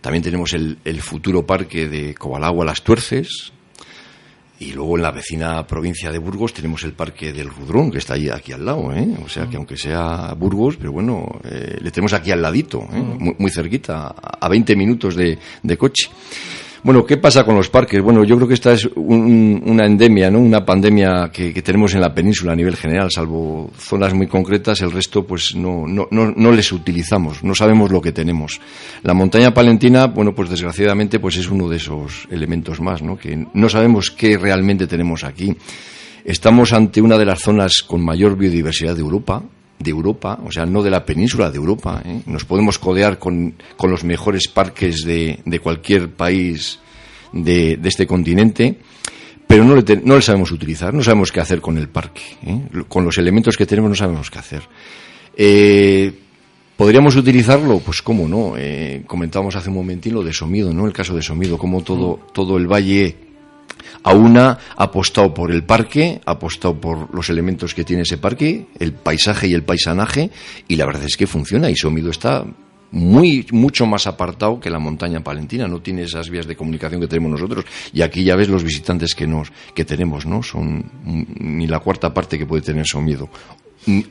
También 0.02 0.24
tenemos 0.24 0.54
el, 0.54 0.78
el 0.84 1.02
futuro 1.02 1.46
parque 1.46 1.88
de 1.88 2.16
Cobalagua 2.16 2.66
Las 2.66 2.82
Tuerces, 2.82 3.52
y 4.62 4.74
luego 4.74 4.96
en 4.96 5.02
la 5.02 5.12
vecina 5.12 5.66
provincia 5.66 6.12
de 6.12 6.20
Burgos 6.20 6.54
tenemos 6.54 6.84
el 6.84 6.94
Parque 6.94 7.34
del 7.34 7.50
Rudrón, 7.50 7.90
que 7.90 7.98
está 7.98 8.14
ahí 8.14 8.30
aquí 8.30 8.52
al 8.52 8.64
lado, 8.64 8.94
¿eh? 8.94 9.08
O 9.26 9.28
sea 9.28 9.48
que 9.48 9.58
aunque 9.58 9.76
sea 9.76 10.36
Burgos, 10.38 10.78
pero 10.78 10.92
bueno, 10.92 11.26
eh, 11.44 11.80
le 11.82 11.90
tenemos 11.90 12.14
aquí 12.14 12.30
al 12.30 12.44
ladito, 12.44 12.80
¿eh? 12.94 13.02
muy, 13.02 13.36
muy, 13.40 13.50
cerquita, 13.50 14.14
a 14.40 14.48
20 14.48 14.76
minutos 14.76 15.16
de, 15.16 15.40
de 15.64 15.78
coche. 15.78 16.10
Bueno, 16.84 17.06
¿qué 17.06 17.18
pasa 17.18 17.44
con 17.44 17.56
los 17.56 17.70
parques? 17.70 18.02
Bueno, 18.02 18.24
yo 18.24 18.36
creo 18.38 18.48
que 18.48 18.56
esta 18.56 18.74
es 18.74 18.90
una 18.96 19.86
endemia, 19.86 20.32
¿no? 20.32 20.40
Una 20.40 20.66
pandemia 20.66 21.30
que, 21.32 21.54
tenemos 21.62 21.94
en 21.94 22.02
la 22.02 22.12
península 22.12 22.54
a 22.54 22.56
nivel 22.56 22.76
general, 22.76 23.12
salvo 23.12 23.70
zonas 23.78 24.16
muy 24.16 24.26
concretas, 24.26 24.82
el 24.82 24.92
resto 24.92 25.24
pues 25.24 25.56
no, 25.56 25.86
no, 25.86 26.08
no, 26.10 26.34
no, 26.36 26.52
les 26.52 26.72
utilizamos, 26.72 27.44
no 27.44 27.54
sabemos 27.54 27.92
lo 27.92 28.02
que 28.02 28.12
tenemos. 28.12 28.60
La 29.04 29.14
montaña 29.14 29.54
palentina, 29.54 30.08
bueno, 30.08 30.34
pues 30.34 30.50
desgraciadamente 30.50 31.20
pues 31.20 31.38
es 31.38 31.52
uno 31.52 31.70
de 31.70 31.78
esos 31.78 32.28
elementos 32.32 32.82
más, 32.82 33.04
¿no? 33.04 33.16
Que 33.16 33.46
no 33.54 33.70
sabemos 33.70 34.10
qué 34.10 34.36
realmente 34.40 34.88
tenemos 34.88 35.24
aquí. 35.24 35.56
Estamos 36.26 36.74
ante 36.74 37.00
una 37.00 37.20
de 37.20 37.26
las 37.26 37.42
zonas 37.42 37.84
con 37.86 38.04
mayor 38.04 38.36
biodiversidad 38.36 38.96
de 38.96 39.02
Europa, 39.02 39.44
de 39.82 39.92
Europa, 39.92 40.40
o 40.46 40.52
sea, 40.52 40.66
no 40.66 40.84
de 40.84 40.90
la 40.90 41.06
península 41.06 41.50
de 41.50 41.58
Europa. 41.58 42.02
¿eh? 42.06 42.22
Nos 42.26 42.46
podemos 42.46 42.80
codear 42.80 43.20
con, 43.20 43.56
los 43.84 44.04
mejores 44.04 44.48
parques 44.48 45.04
de, 45.04 45.40
de 45.46 45.60
cualquier 45.60 46.10
país 46.10 46.80
de, 47.34 47.80
este 47.84 48.08
continente, 48.08 48.78
pero 49.48 49.64
no 49.64 49.76
le, 49.76 49.84
no 50.04 50.16
le, 50.16 50.22
sabemos 50.22 50.52
utilizar, 50.52 50.94
no 50.94 51.04
sabemos 51.04 51.32
qué 51.32 51.40
hacer 51.40 51.62
con 51.62 51.78
el 51.78 51.90
parque. 51.90 52.22
¿eh? 52.46 52.62
Con 52.88 53.06
los 53.06 53.18
elementos 53.18 53.58
que 53.58 53.66
tenemos 53.66 53.90
no 53.90 53.96
sabemos 53.96 54.30
qué 54.30 54.40
hacer. 54.40 54.64
Eh, 55.36 56.14
¿Podríamos 56.78 57.16
utilizarlo? 57.16 57.80
Pues 57.80 58.02
cómo 58.02 58.28
no. 58.28 58.56
comentábamos 59.06 59.56
hace 59.56 59.70
un 59.70 59.76
momentín 59.76 60.16
lo 60.16 60.24
de 60.24 60.34
Somido, 60.34 60.74
¿no? 60.74 60.88
El 60.88 60.94
caso 60.94 61.16
de 61.16 61.22
Somido, 61.22 61.58
cómo 61.60 61.84
todo, 61.84 62.20
todo 62.34 62.58
el 62.58 62.66
valle 62.66 63.31
a 64.04 64.14
una 64.14 64.58
ha 64.76 64.84
apostado 64.84 65.34
por 65.34 65.52
el 65.52 65.64
parque, 65.64 66.22
ha 66.26 66.32
apostado 66.32 66.80
por 66.80 67.14
los 67.14 67.30
elementos 67.30 67.74
que 67.74 67.84
tiene 67.84 68.04
ese 68.04 68.18
parque, 68.18 68.68
el 68.80 68.94
paisaje 68.94 69.48
y 69.48 69.54
el 69.54 69.64
paisanaje, 69.64 70.32
y 70.68 70.76
la 70.76 70.86
verdad 70.86 71.04
es 71.06 71.18
que 71.18 71.28
funciona 71.28 71.70
y 71.70 71.76
Somido 71.76 72.12
está 72.12 72.46
muy 72.92 73.46
mucho 73.52 73.86
más 73.86 74.06
apartado 74.06 74.60
que 74.60 74.70
la 74.70 74.80
montaña 74.80 75.22
palentina 75.22 75.68
no 75.68 75.82
tiene 75.82 76.04
esas 76.04 76.30
vías 76.30 76.46
de 76.46 76.56
comunicación 76.56 77.00
que 77.00 77.08
tenemos 77.08 77.32
nosotros 77.32 77.66
y 77.94 78.02
aquí 78.02 78.24
ya 78.24 78.36
ves 78.36 78.50
los 78.50 78.64
visitantes 78.64 79.16
que 79.16 79.26
nos 79.26 79.52
que 79.74 79.86
tenemos 79.86 80.26
no 80.26 80.44
son 80.44 80.92
ni 81.06 81.68
la 81.68 81.80
cuarta 81.80 82.14
parte 82.14 82.38
que 82.38 82.46
puede 82.46 82.62
tener 82.62 82.86
Somido 82.86 83.30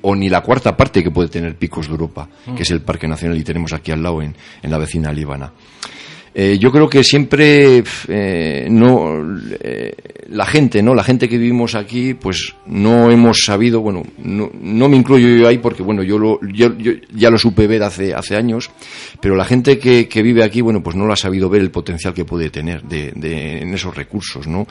o 0.03 0.17
ni 0.17 0.29
la 0.29 0.41
cuarta 0.41 0.77
parte 0.77 1.03
que 1.03 1.11
puede 1.11 1.29
tener 1.29 1.57
Picos 1.57 1.87
de 1.87 1.93
Europa 1.93 2.29
que 2.57 2.63
es 2.63 2.71
el 2.71 2.81
parque 2.81 3.07
nacional 3.07 3.37
y 3.37 3.45
tenemos 3.45 3.73
aquí 3.73 3.93
al 3.93 4.03
lado 4.03 4.23
en, 4.23 4.35
en 4.63 4.71
la 4.71 4.79
vecina 4.79 5.13
Líbana 5.13 5.53
eh, 6.33 6.59
yo 6.59 6.71
creo 6.71 6.89
que 6.89 7.03
siempre 7.03 7.83
eh, 8.09 8.69
no 8.71 9.39
eh, 9.61 9.93
la 10.29 10.47
gente 10.47 10.81
no 10.81 10.95
la 10.95 11.03
gente 11.03 11.29
que 11.29 11.39
vivimos 11.39 11.75
aquí 11.75 12.15
pues 12.15 12.55
no 12.67 13.11
hemos 13.11 13.39
sabido 13.45 13.81
bueno 13.81 14.05
no, 14.19 14.49
no 14.61 14.89
me 14.89 14.97
incluyo 14.97 15.29
yo 15.29 15.49
ahí 15.49 15.59
porque 15.59 15.83
bueno 15.83 16.05
yo, 16.05 16.19
lo, 16.19 16.39
yo, 16.43 16.69
ya 17.13 17.31
lo 17.31 17.39
supe 17.39 17.67
ver 17.67 17.83
hace 17.83 18.15
hace 18.15 18.37
años 18.37 18.71
pero 19.21 19.35
la 19.35 19.45
gente 19.45 19.79
que, 19.79 20.09
que, 20.09 20.23
vive 20.23 20.45
aquí 20.45 20.61
bueno 20.61 20.83
pues 20.83 20.95
no 20.95 21.05
lo 21.05 21.13
ha 21.13 21.17
sabido 21.17 21.49
ver 21.49 21.63
el 21.63 21.73
potencial 21.73 22.15
que 22.15 22.25
puede 22.25 22.49
tener 22.51 22.83
de, 22.85 23.11
de 23.17 23.63
en 23.63 23.75
esos 23.75 23.97
recursos 23.97 24.47
no 24.47 24.69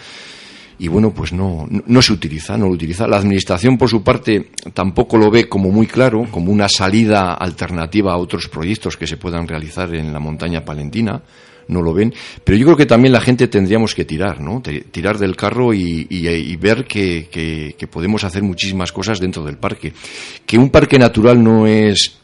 y 0.79 0.87
bueno, 0.87 1.11
pues 1.11 1.33
no, 1.33 1.67
no, 1.69 2.01
se 2.01 2.13
utiliza, 2.13 2.57
no 2.57 2.67
lo 2.67 2.71
utiliza. 2.71 3.05
La 3.07 3.17
administración, 3.17 3.77
por 3.77 3.89
su 3.89 4.01
parte, 4.01 4.49
tampoco 4.73 5.17
lo 5.17 5.29
ve 5.29 5.49
como 5.49 5.69
muy 5.71 5.87
claro, 5.87 6.25
como 6.31 6.51
una 6.51 6.69
salida 6.69 7.33
alternativa 7.33 8.13
a 8.13 8.17
otros 8.17 8.47
proyectos 8.47 8.95
que 8.95 9.05
se 9.05 9.17
puedan 9.17 9.47
realizar 9.47 9.93
en 9.93 10.13
la 10.13 10.19
montaña 10.19 10.63
palentina 10.63 11.21
no 11.69 11.81
lo 11.81 11.93
ven. 11.93 12.13
Pero 12.43 12.57
yo 12.57 12.65
creo 12.65 12.77
que 12.77 12.85
también 12.85 13.13
la 13.13 13.21
gente 13.21 13.47
tendríamos 13.47 13.95
que 13.95 14.03
tirar, 14.03 14.41
¿no? 14.41 14.61
Tirar 14.61 15.17
del 15.17 15.35
carro 15.35 15.73
y, 15.73 16.57
ver 16.57 16.85
que, 16.85 17.27
que, 17.29 17.87
podemos 17.87 18.23
hacer 18.23 18.43
muchísimas 18.43 18.91
cosas 18.91 19.19
dentro 19.19 19.43
del 19.43 19.57
parque. 19.57 19.93
Que 20.45 20.57
un 20.57 20.69
parque 20.69 20.99
natural 20.99 21.41
no 21.41 21.67
es 21.67 22.18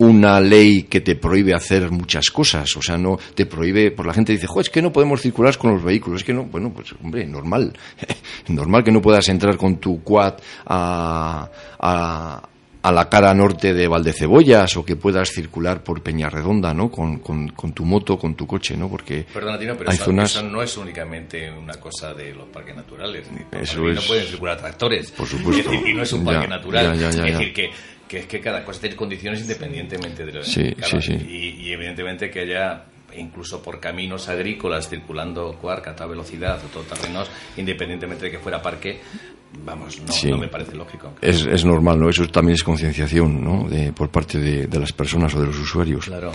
una 0.00 0.40
ley 0.40 0.84
que 0.84 1.02
te 1.02 1.14
prohíbe 1.14 1.52
hacer 1.52 1.90
muchas 1.90 2.30
cosas, 2.30 2.74
o 2.74 2.80
sea, 2.80 2.96
no 2.96 3.18
te 3.34 3.44
prohíbe, 3.44 3.90
por 3.90 4.06
la 4.06 4.14
gente 4.14 4.32
dice, 4.32 4.46
jo, 4.46 4.60
es 4.60 4.70
que 4.70 4.80
no 4.80 4.90
podemos 4.90 5.20
circular 5.20 5.58
con 5.58 5.74
los 5.74 5.84
vehículos, 5.84 6.22
es 6.22 6.24
que 6.24 6.32
no, 6.32 6.44
bueno, 6.44 6.72
pues 6.72 6.94
hombre, 7.02 7.26
normal, 7.26 7.74
normal 8.48 8.82
que 8.82 8.92
no 8.92 9.02
puedas 9.02 9.28
entrar 9.28 9.58
con 9.58 9.76
tu 9.76 10.02
quad 10.02 10.36
a, 10.64 11.50
a 11.78 12.49
la 12.82 13.08
cara 13.08 13.34
norte 13.34 13.74
de 13.74 13.86
Valdecebollas 13.86 14.76
o 14.76 14.84
que 14.84 14.96
puedas 14.96 15.28
circular 15.30 15.84
por 15.84 16.02
Peñarredonda, 16.02 16.72
¿no? 16.72 16.90
Con, 16.90 17.18
con, 17.18 17.72
tu 17.72 17.84
moto, 17.84 18.18
con 18.18 18.34
tu 18.34 18.46
coche, 18.46 18.76
¿no? 18.76 18.88
Porque 18.88 19.26
Perdona, 19.32 19.58
Tino, 19.58 19.76
pero 19.76 19.90
eso, 19.90 20.42
no 20.42 20.62
es 20.62 20.76
únicamente 20.76 21.50
una 21.50 21.74
cosa 21.74 22.14
de 22.14 22.34
los 22.34 22.48
parques 22.48 22.74
naturales. 22.74 23.26
Eso 23.52 23.88
es... 23.88 23.96
No 23.96 24.02
pueden 24.02 24.26
circular 24.26 24.56
tractores. 24.56 25.10
Por 25.10 25.26
supuesto. 25.26 25.72
y 25.72 25.94
no 25.94 26.02
es 26.02 26.12
un 26.12 26.24
parque 26.24 26.48
natural. 26.48 26.94
es 27.02 27.16
decir, 27.16 27.52
que, 27.52 27.70
que, 28.08 28.18
es 28.20 28.26
que 28.26 28.40
cada 28.40 28.64
cosa 28.64 28.80
tiene 28.80 28.96
condiciones 28.96 29.40
independientemente 29.42 30.24
de 30.24 30.32
lo 30.32 30.42
sí, 30.42 30.74
sí, 30.82 31.02
sí. 31.02 31.12
Y, 31.12 31.68
y 31.68 31.72
evidentemente 31.72 32.30
que 32.30 32.40
haya 32.40 32.84
incluso 33.16 33.62
por 33.62 33.80
caminos 33.80 34.28
agrícolas 34.28 34.88
circulando 34.88 35.56
cuarca 35.60 35.90
a 35.90 35.96
toda 35.96 36.10
velocidad 36.10 36.60
o 36.64 36.68
todoterrenos, 36.68 37.30
independientemente 37.56 38.26
de 38.26 38.30
que 38.30 38.38
fuera 38.38 38.62
parque, 38.62 39.00
vamos, 39.64 40.00
no, 40.24 40.38
me 40.38 40.48
parece 40.48 40.76
lógico. 40.76 41.12
Es, 41.20 41.44
es, 41.46 41.64
normal, 41.64 41.98
¿no? 41.98 42.08
Eso 42.08 42.26
también 42.28 42.54
es 42.54 42.62
concienciación, 42.62 43.42
¿no? 43.42 43.68
De, 43.68 43.92
por 43.92 44.10
parte 44.10 44.38
de, 44.38 44.66
de, 44.66 44.78
las 44.78 44.92
personas 44.92 45.34
o 45.34 45.40
de 45.40 45.46
los 45.46 45.58
usuarios. 45.58 46.06
Claro. 46.06 46.32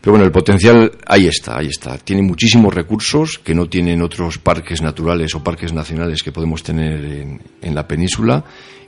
Pero 0.00 0.12
bueno, 0.12 0.26
el 0.26 0.32
potencial 0.32 0.92
ahí 1.06 1.26
está, 1.26 1.58
ahí 1.58 1.68
está. 1.68 1.96
Tiene 1.96 2.22
muchísimos 2.22 2.74
recursos 2.74 3.38
que 3.38 3.54
no 3.54 3.68
tienen 3.68 4.02
otros 4.02 4.38
parques 4.38 4.82
naturales 4.82 5.34
o 5.34 5.42
parques 5.42 5.72
nacionales 5.72 6.22
que 6.22 6.30
podemos 6.30 6.62
tener 6.62 7.04
en, 7.04 7.42
en 7.62 7.74
la 7.74 7.88
península 7.88 8.44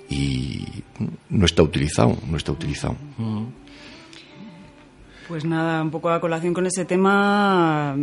y 0.08 0.64
no 1.30 1.46
está 1.46 1.62
utilizado, 1.62 2.16
no 2.28 2.36
está 2.36 2.52
utilizado. 2.52 2.96
Pues 5.28 5.44
nada, 5.44 5.82
un 5.82 5.90
poco 5.90 6.10
a 6.10 6.20
colación 6.20 6.54
con 6.54 6.66
ese 6.66 6.84
tema, 6.84 7.96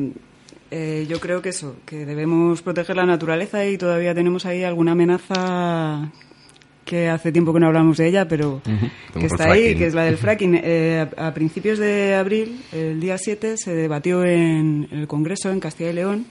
eh, 0.76 1.06
yo 1.08 1.20
creo 1.20 1.44
que 1.44 1.50
eso, 1.50 1.76
que 1.86 2.04
debemos 2.04 2.64
proteger 2.64 2.96
la 2.96 3.06
naturaleza 3.06 3.64
y 3.68 3.78
todavía 3.78 4.16
tenemos 4.16 4.48
ahí 4.48 4.64
alguna 4.64 4.94
amenaza 4.94 6.12
que 6.84 7.10
hace 7.10 7.32
tiempo 7.32 7.54
que 7.54 7.60
no 7.60 7.68
hablamos 7.68 7.98
de 7.98 8.08
ella, 8.08 8.28
pero 8.28 8.60
que 9.14 9.28
está 9.28 9.52
ahí, 9.52 9.76
que 9.76 9.86
es 9.86 9.94
la 9.94 10.06
del 10.06 10.18
fracking. 10.18 10.60
Eh, 10.64 11.08
a, 11.16 11.32
principios 11.36 11.78
de 11.78 12.16
abril, 12.16 12.60
el 12.72 13.00
día 13.00 13.20
7, 13.20 13.56
se 13.58 13.76
debatió 13.76 14.24
en, 14.24 14.88
el 14.92 15.08
Congreso, 15.08 15.52
en 15.52 15.60
Castilla 15.60 15.92
y 15.92 15.94
León, 15.94 16.26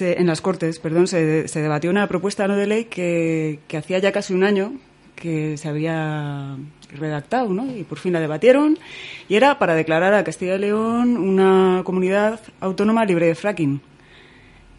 en 0.00 0.26
las 0.26 0.40
Cortes, 0.40 0.80
perdón, 0.80 1.06
se, 1.06 1.46
se, 1.46 1.60
debatió 1.60 1.90
una 1.90 2.08
propuesta 2.08 2.48
no 2.48 2.56
de 2.56 2.66
ley 2.66 2.84
que, 2.86 3.60
que 3.68 3.76
hacía 3.76 4.00
ya 4.00 4.10
casi 4.10 4.34
un 4.34 4.42
año 4.42 4.72
que 5.16 5.56
se 5.56 5.68
había 5.68 6.56
redactado, 6.92 7.48
¿no? 7.52 7.66
Y 7.74 7.82
por 7.82 7.98
fin 7.98 8.12
la 8.12 8.20
debatieron 8.20 8.78
y 9.28 9.34
era 9.34 9.58
para 9.58 9.74
declarar 9.74 10.14
a 10.14 10.22
Castilla 10.22 10.54
y 10.54 10.58
León 10.60 11.16
una 11.16 11.82
comunidad 11.84 12.40
autónoma 12.60 13.04
libre 13.04 13.26
de 13.26 13.34
fracking. 13.34 13.80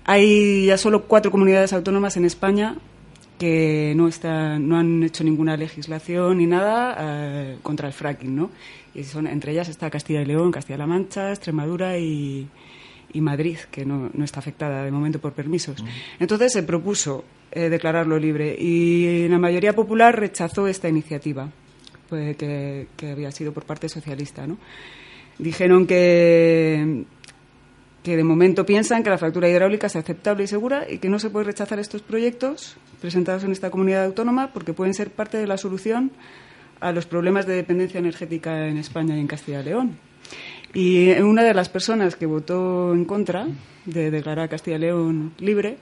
Hay 0.05 0.67
ya 0.67 0.77
solo 0.77 1.03
cuatro 1.03 1.31
comunidades 1.31 1.73
autónomas 1.73 2.15
en 2.15 2.23
España 2.23 2.75
que 3.37 3.93
no 3.95 4.07
están, 4.07 4.67
no 4.67 4.77
han 4.77 5.03
hecho 5.03 5.23
ninguna 5.23 5.57
legislación 5.57 6.37
ni 6.37 6.47
nada 6.47 6.95
eh, 6.99 7.57
contra 7.61 7.87
el 7.87 7.93
fracking, 7.93 8.35
¿no? 8.35 8.49
Y 8.95 9.03
son 9.03 9.27
entre 9.27 9.51
ellas 9.51 9.69
está 9.69 9.89
Castilla 9.89 10.21
y 10.21 10.25
León, 10.25 10.51
Castilla-La 10.51 10.87
Mancha, 10.87 11.29
Extremadura 11.31 11.97
y, 11.99 12.47
y 13.17 13.21
Madrid, 13.21 13.57
que 13.71 13.83
no, 13.83 14.09
no, 14.13 14.23
está 14.23 14.39
afectada 14.39 14.83
de 14.83 14.91
momento 14.91 15.19
por 15.19 15.33
permisos. 15.33 15.83
Entonces 16.19 16.53
se 16.53 16.63
propuso 16.63 17.25
eh, 17.51 17.69
declararlo 17.69 18.19
libre 18.19 18.55
y 18.57 19.27
la 19.27 19.39
mayoría 19.39 19.73
popular 19.73 20.19
rechazó 20.19 20.67
esta 20.67 20.87
iniciativa 20.87 21.49
pues, 22.09 22.37
que, 22.37 22.87
había 23.11 23.31
sido 23.31 23.53
por 23.53 23.65
parte 23.65 23.89
socialista. 23.89 24.45
¿no? 24.45 24.57
Dijeron 25.39 25.87
que, 25.87 27.05
que 28.03 28.15
de 28.15 28.23
momento 28.23 28.65
piensan 28.65 29.01
que 29.01 29.09
la 29.09 29.17
fractura 29.17 29.49
hidráulica 29.49 29.87
es 29.87 29.95
aceptable 29.95 30.43
y 30.43 30.47
segura 30.47 30.85
y 30.87 30.99
que 30.99 31.09
no 31.09 31.17
se 31.17 31.31
puede 31.31 31.45
rechazar 31.45 31.79
estos 31.79 32.03
proyectos 32.03 32.77
presentados 33.01 33.43
en 33.43 33.51
esta 33.51 33.71
comunidad 33.71 34.05
autónoma 34.05 34.53
porque 34.53 34.73
pueden 34.73 34.93
ser 34.93 35.09
parte 35.09 35.37
de 35.37 35.47
la 35.47 35.57
solución 35.57 36.11
a 36.79 36.91
los 36.91 37.07
problemas 37.07 37.47
de 37.47 37.55
dependencia 37.55 37.97
energética 37.97 38.67
en 38.67 38.77
España 38.77 39.17
y 39.17 39.19
en 39.19 39.27
Castilla 39.27 39.61
y 39.61 39.63
León. 39.63 39.97
Y 40.73 41.11
una 41.19 41.43
de 41.43 41.53
las 41.53 41.69
personas 41.69 42.15
que 42.15 42.25
votó 42.25 42.93
en 42.93 43.05
contra 43.05 43.47
de 43.85 44.11
declarar 44.11 44.49
Castilla 44.49 44.77
y 44.77 44.81
León 44.81 45.33
libre 45.39 45.77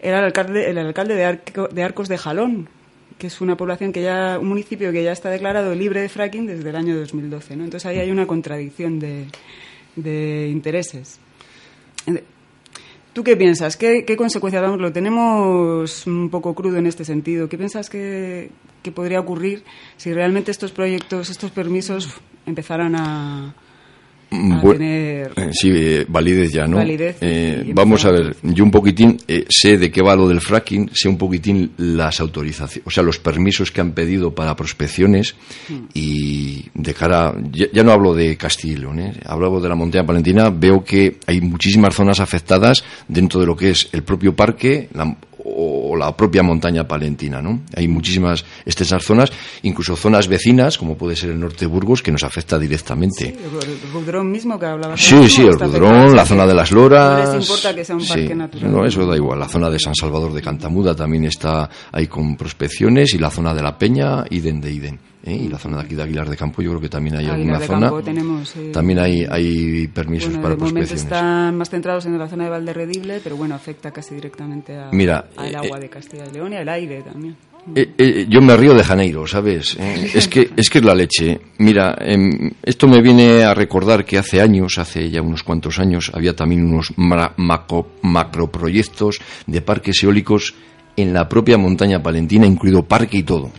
era 0.00 0.18
el 0.18 0.24
alcalde, 0.24 0.70
el 0.70 0.78
alcalde 0.78 1.14
de, 1.14 1.40
de 1.72 1.82
Arcos 1.82 2.08
de 2.08 2.18
Jalón, 2.18 2.68
que 3.18 3.28
es 3.28 3.40
una 3.40 3.56
población 3.56 3.92
que 3.92 4.02
ya, 4.02 4.38
un 4.38 4.48
municipio 4.48 4.92
que 4.92 5.02
ya 5.02 5.12
está 5.12 5.30
declarado 5.30 5.74
libre 5.74 6.00
de 6.00 6.08
fracking 6.08 6.46
desde 6.46 6.68
el 6.68 6.76
año 6.76 6.96
2012. 6.96 7.56
¿no? 7.56 7.64
Entonces 7.64 7.86
ahí 7.86 7.98
hay 7.98 8.10
una 8.10 8.26
contradicción 8.26 8.98
de, 8.98 9.26
de 9.96 10.48
intereses. 10.48 11.18
¿Tú 13.12 13.24
qué 13.24 13.34
piensas? 13.34 13.78
¿Qué, 13.78 14.04
qué 14.04 14.14
consecuencias? 14.14 14.62
Vamos, 14.62 14.78
lo 14.78 14.92
tenemos 14.92 16.06
un 16.06 16.28
poco 16.28 16.54
crudo 16.54 16.76
en 16.76 16.86
este 16.86 17.04
sentido. 17.06 17.48
¿Qué 17.48 17.56
piensas 17.56 17.88
que, 17.88 18.50
que 18.82 18.92
podría 18.92 19.18
ocurrir 19.18 19.64
si 19.96 20.12
realmente 20.12 20.50
estos 20.50 20.70
proyectos, 20.70 21.30
estos 21.30 21.50
permisos 21.50 22.10
empezaran 22.44 22.94
a, 22.94 23.54
a 24.30 24.60
tener 24.78 25.32
eh, 25.36 25.50
sí, 25.52 25.70
eh, 25.72 26.04
validez 26.08 26.52
ya, 26.52 26.66
¿no? 26.66 26.76
Validez 26.78 27.16
Eh, 27.20 27.72
vamos 27.74 28.04
a 28.04 28.10
ver, 28.10 28.36
yo 28.42 28.64
un 28.64 28.70
poquitín 28.70 29.16
eh, 29.28 29.44
sé 29.48 29.78
de 29.78 29.90
qué 29.90 30.02
va 30.02 30.16
lo 30.16 30.28
del 30.28 30.40
fracking, 30.40 30.90
sé 30.92 31.08
un 31.08 31.16
poquitín 31.16 31.72
las 31.78 32.20
autorizaciones, 32.20 32.86
o 32.86 32.90
sea, 32.90 33.02
los 33.02 33.18
permisos 33.18 33.70
que 33.70 33.80
han 33.80 33.92
pedido 33.92 34.34
para 34.34 34.56
prospecciones 34.56 35.34
y 35.94 36.64
de 36.74 36.94
cara, 36.94 37.34
ya, 37.52 37.66
ya 37.72 37.82
no 37.82 37.92
hablo 37.92 38.14
de 38.14 38.36
Castilla 38.36 38.88
¿eh? 38.98 39.12
hablo 39.24 39.60
de 39.60 39.68
la 39.68 39.74
montaña 39.74 40.04
palentina, 40.06 40.50
veo 40.50 40.82
que 40.84 41.16
hay 41.26 41.40
muchísimas 41.40 41.94
zonas 41.94 42.20
afectadas 42.20 42.82
dentro 43.08 43.40
de 43.40 43.46
lo 43.46 43.56
que 43.56 43.70
es 43.70 43.88
el 43.92 44.02
propio 44.02 44.34
parque 44.34 44.88
la- 44.94 45.16
o 45.48 45.96
la 45.96 46.16
propia 46.16 46.42
montaña 46.42 46.86
palentina, 46.86 47.40
¿no? 47.40 47.62
Hay 47.74 47.88
muchísimas 47.88 48.44
extensas 48.64 49.02
zonas, 49.02 49.32
incluso 49.62 49.96
zonas 49.96 50.28
vecinas, 50.28 50.78
como 50.78 50.96
puede 50.96 51.16
ser 51.16 51.30
el 51.30 51.40
norte 51.40 51.60
de 51.60 51.66
Burgos, 51.66 52.02
que 52.02 52.10
nos 52.12 52.24
afecta 52.24 52.58
directamente. 52.58 53.28
el, 53.28 53.34
el 53.34 53.92
Rudrón 53.92 54.30
mismo 54.30 54.58
que 54.58 54.66
hablabas. 54.66 55.00
Sí, 55.00 55.28
sí, 55.28 55.42
el 55.42 55.54
afectado, 55.54 56.14
la 56.14 56.22
sí, 56.22 56.28
zona 56.28 56.46
de 56.46 56.54
las 56.54 56.72
Loras. 56.72 57.28
No 57.28 57.34
les 57.36 57.48
importa 57.48 57.74
que 57.74 57.84
sea 57.84 57.96
un 57.96 58.06
parque 58.06 58.28
sí, 58.28 58.34
natural. 58.34 58.72
No, 58.72 58.84
eso 58.84 59.06
da 59.06 59.16
igual. 59.16 59.38
La 59.38 59.48
zona 59.48 59.70
de 59.70 59.78
San 59.78 59.94
Salvador 59.94 60.32
de 60.32 60.42
Cantamuda 60.42 60.94
también 60.94 61.24
está 61.24 61.68
ahí 61.92 62.06
con 62.06 62.36
prospecciones 62.36 63.14
y 63.14 63.18
la 63.18 63.30
zona 63.30 63.54
de 63.54 63.62
la 63.62 63.78
Peña, 63.78 64.24
Iden 64.30 64.60
de 64.60 64.72
Iden. 64.72 65.00
¿Eh? 65.26 65.34
Y 65.34 65.48
la 65.48 65.58
zona 65.58 65.76
de 65.78 65.82
aquí 65.84 65.94
de 65.94 66.02
Aguilar 66.04 66.28
de 66.30 66.36
Campo, 66.36 66.62
yo 66.62 66.70
creo 66.70 66.80
que 66.80 66.88
también 66.88 67.16
hay 67.16 67.26
Aguilar 67.26 67.36
alguna 67.40 67.58
de 67.58 67.66
zona. 67.66 67.80
Campo 67.90 68.02
tenemos, 68.02 68.56
eh, 68.56 68.70
También 68.72 68.98
hay, 69.00 69.26
hay 69.28 69.86
permisos 69.88 70.28
Bueno, 70.30 70.42
para 70.42 70.54
de 70.54 70.58
prospecciones. 70.60 71.02
están 71.04 71.56
más 71.58 71.68
centrados 71.70 72.06
en 72.06 72.18
la 72.18 72.28
zona 72.28 72.44
de 72.44 72.50
Valderredible, 72.50 73.20
pero 73.22 73.36
bueno, 73.36 73.54
afecta 73.54 73.90
casi 73.90 74.14
directamente 74.14 74.76
a, 74.76 74.88
Mira, 74.92 75.26
al 75.36 75.52
eh, 75.52 75.56
agua 75.56 75.78
de 75.78 75.88
Castilla 75.88 76.24
y 76.30 76.34
León 76.34 76.52
y 76.52 76.56
al 76.56 76.68
aire 76.68 77.02
también. 77.02 77.36
Eh, 77.74 77.94
eh, 77.98 78.26
yo 78.28 78.40
me 78.40 78.56
río 78.56 78.74
de 78.74 78.84
Janeiro, 78.84 79.26
¿sabes? 79.26 79.76
Eh, 79.80 80.10
es, 80.14 80.28
que, 80.28 80.50
es 80.56 80.70
que 80.70 80.78
es 80.78 80.84
la 80.84 80.94
leche. 80.94 81.40
Mira, 81.58 81.96
em, 82.00 82.52
esto 82.62 82.86
me 82.86 83.02
viene 83.02 83.42
a 83.42 83.54
recordar 83.54 84.04
que 84.04 84.18
hace 84.18 84.40
años, 84.40 84.78
hace 84.78 85.10
ya 85.10 85.20
unos 85.20 85.42
cuantos 85.42 85.80
años, 85.80 86.12
había 86.14 86.36
también 86.36 86.64
unos 86.64 86.92
ma- 86.96 87.32
maco- 87.36 87.88
macroproyectos 88.02 89.18
de 89.48 89.60
parques 89.62 90.02
eólicos 90.04 90.54
en 90.96 91.12
la 91.12 91.28
propia 91.28 91.58
montaña 91.58 92.00
palentina, 92.02 92.46
incluido 92.46 92.84
parque 92.84 93.18
y 93.18 93.22
todo. 93.24 93.50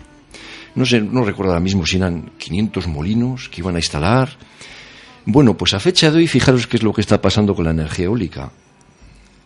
No 0.77 0.85
sé, 0.85 1.01
no 1.01 1.23
recuerdo 1.25 1.51
ahora 1.51 1.63
mismo 1.63 1.85
si 1.85 1.97
eran 1.97 2.31
500 2.37 2.87
molinos 2.87 3.49
que 3.49 3.59
iban 3.61 3.75
a 3.75 3.79
instalar. 3.79 4.29
Bueno, 5.25 5.57
pues 5.57 5.73
a 5.73 5.79
fecha 5.79 6.09
de 6.09 6.17
hoy, 6.19 6.27
fijaros 6.27 6.67
qué 6.67 6.77
es 6.77 6.83
lo 6.83 6.93
que 6.93 7.01
está 7.01 7.21
pasando 7.21 7.53
con 7.53 7.65
la 7.65 7.71
energía 7.71 8.05
eólica 8.05 8.49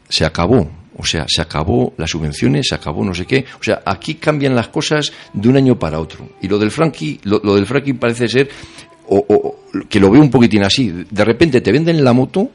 se 0.08 0.26
acabó. 0.26 0.70
O 0.98 1.06
sea, 1.06 1.26
se 1.28 1.42
acabó 1.42 1.94
las 1.98 2.10
subvenciones, 2.12 2.68
se 2.68 2.76
acabó 2.76 3.04
no 3.06 3.16
sé 3.16 3.26
qué. 3.26 3.46
O 3.60 3.64
sea, 3.64 3.82
aquí 3.86 4.16
cambian 4.16 4.54
las 4.54 4.68
cosas 4.68 5.12
de 5.34 5.48
un 5.50 5.56
año 5.56 5.80
para 5.80 6.00
otro. 6.00 6.28
Y 6.42 6.48
lo 6.50 6.60
del 6.60 6.70
fracking, 6.70 7.22
lo, 7.24 7.40
del 7.56 7.66
fracking 7.66 7.98
parece 7.98 8.28
ser, 8.28 8.50
o, 9.08 9.26
o- 9.28 9.86
que 9.90 10.00
lo 10.02 10.12
veo 10.12 10.22
un 10.22 10.30
poquitín 10.30 10.64
así. 10.64 11.06
De 11.10 11.24
repente 11.26 11.62
te 11.62 11.72
venden 11.72 12.04
la 12.04 12.12
moto 12.14 12.50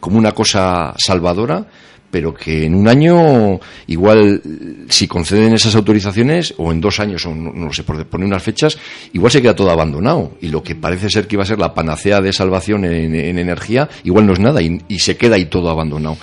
como 0.00 0.16
una 0.18 0.30
cosa 0.32 0.94
salvadora, 0.96 1.66
pero 2.10 2.32
que 2.34 2.64
en 2.64 2.74
un 2.74 2.88
año, 2.88 3.60
igual, 3.86 4.42
si 4.88 5.06
conceden 5.06 5.52
esas 5.52 5.74
autorizaciones, 5.74 6.54
o 6.56 6.72
en 6.72 6.80
dos 6.80 7.00
años, 7.00 7.24
o 7.26 7.34
no, 7.34 7.52
no 7.52 7.72
sé, 7.72 7.82
por 7.82 8.04
poner 8.06 8.26
unas 8.26 8.42
fechas, 8.42 8.78
igual 9.12 9.30
se 9.32 9.42
queda 9.42 9.54
todo 9.54 9.70
abandonado. 9.70 10.36
Y 10.40 10.48
lo 10.48 10.62
que 10.62 10.74
parece 10.74 11.10
ser 11.10 11.26
que 11.26 11.36
iba 11.36 11.42
a 11.42 11.46
ser 11.46 11.58
la 11.58 11.74
panacea 11.74 12.20
de 12.20 12.32
salvación 12.32 12.84
en, 12.84 13.14
en 13.14 13.38
energía, 13.38 13.88
igual 14.04 14.26
no 14.26 14.32
es 14.32 14.40
nada, 14.40 14.62
y, 14.62 14.80
y 14.88 14.98
se 15.00 15.16
queda 15.16 15.36
ahí 15.36 15.46
todo 15.46 15.70
abandonado. 15.70 16.16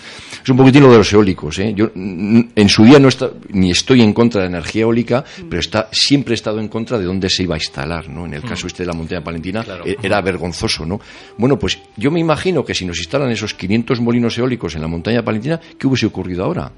Es 0.46 0.50
un 0.52 0.58
poquitín 0.58 0.84
lo 0.84 0.92
de 0.92 1.00
los 1.00 1.12
eólicos. 1.12 1.58
¿eh? 1.58 1.74
Yo 1.76 1.90
mm, 1.96 2.40
en 2.56 2.70
su 2.70 2.84
día 2.86 3.00
no 3.00 3.08
está, 3.08 3.32
ni 3.50 3.72
estoy 3.72 4.02
en 4.04 4.14
contra 4.14 4.44
de 4.44 4.48
la 4.52 4.58
energía 4.60 4.84
eólica, 4.84 5.26
pero 5.50 5.60
está, 5.60 5.90
siempre 5.92 6.34
he 6.34 6.36
estado 6.36 6.60
en 6.60 6.68
contra 6.68 7.00
de 7.00 7.06
dónde 7.06 7.32
se 7.32 7.42
iba 7.42 7.56
a 7.56 7.58
instalar. 7.58 8.08
¿no? 8.10 8.28
En 8.28 8.36
el 8.36 8.44
caso 8.44 8.68
este 8.68 8.84
de 8.84 8.88
la 8.88 8.94
montaña 8.94 9.24
palentina 9.24 9.64
Claro. 9.64 9.88
eh, 9.88 9.98
era 10.04 10.22
vergonzoso. 10.22 10.86
¿no? 10.86 11.02
Bueno, 11.40 11.58
pues 11.58 11.80
yo 11.98 12.12
me 12.12 12.20
imagino 12.20 12.64
que 12.64 12.76
si 12.76 12.86
nos 12.86 13.00
instalan 13.00 13.32
esos 13.32 13.56
500 13.56 14.00
molinos 14.02 14.38
eólicos 14.38 14.76
en 14.76 14.82
la 14.84 14.88
montaña 14.88 15.24
palentina, 15.26 15.60
¿qué 15.80 15.88
hubiese 15.88 16.06
ocurrido 16.06 16.44
ahora? 16.44 16.72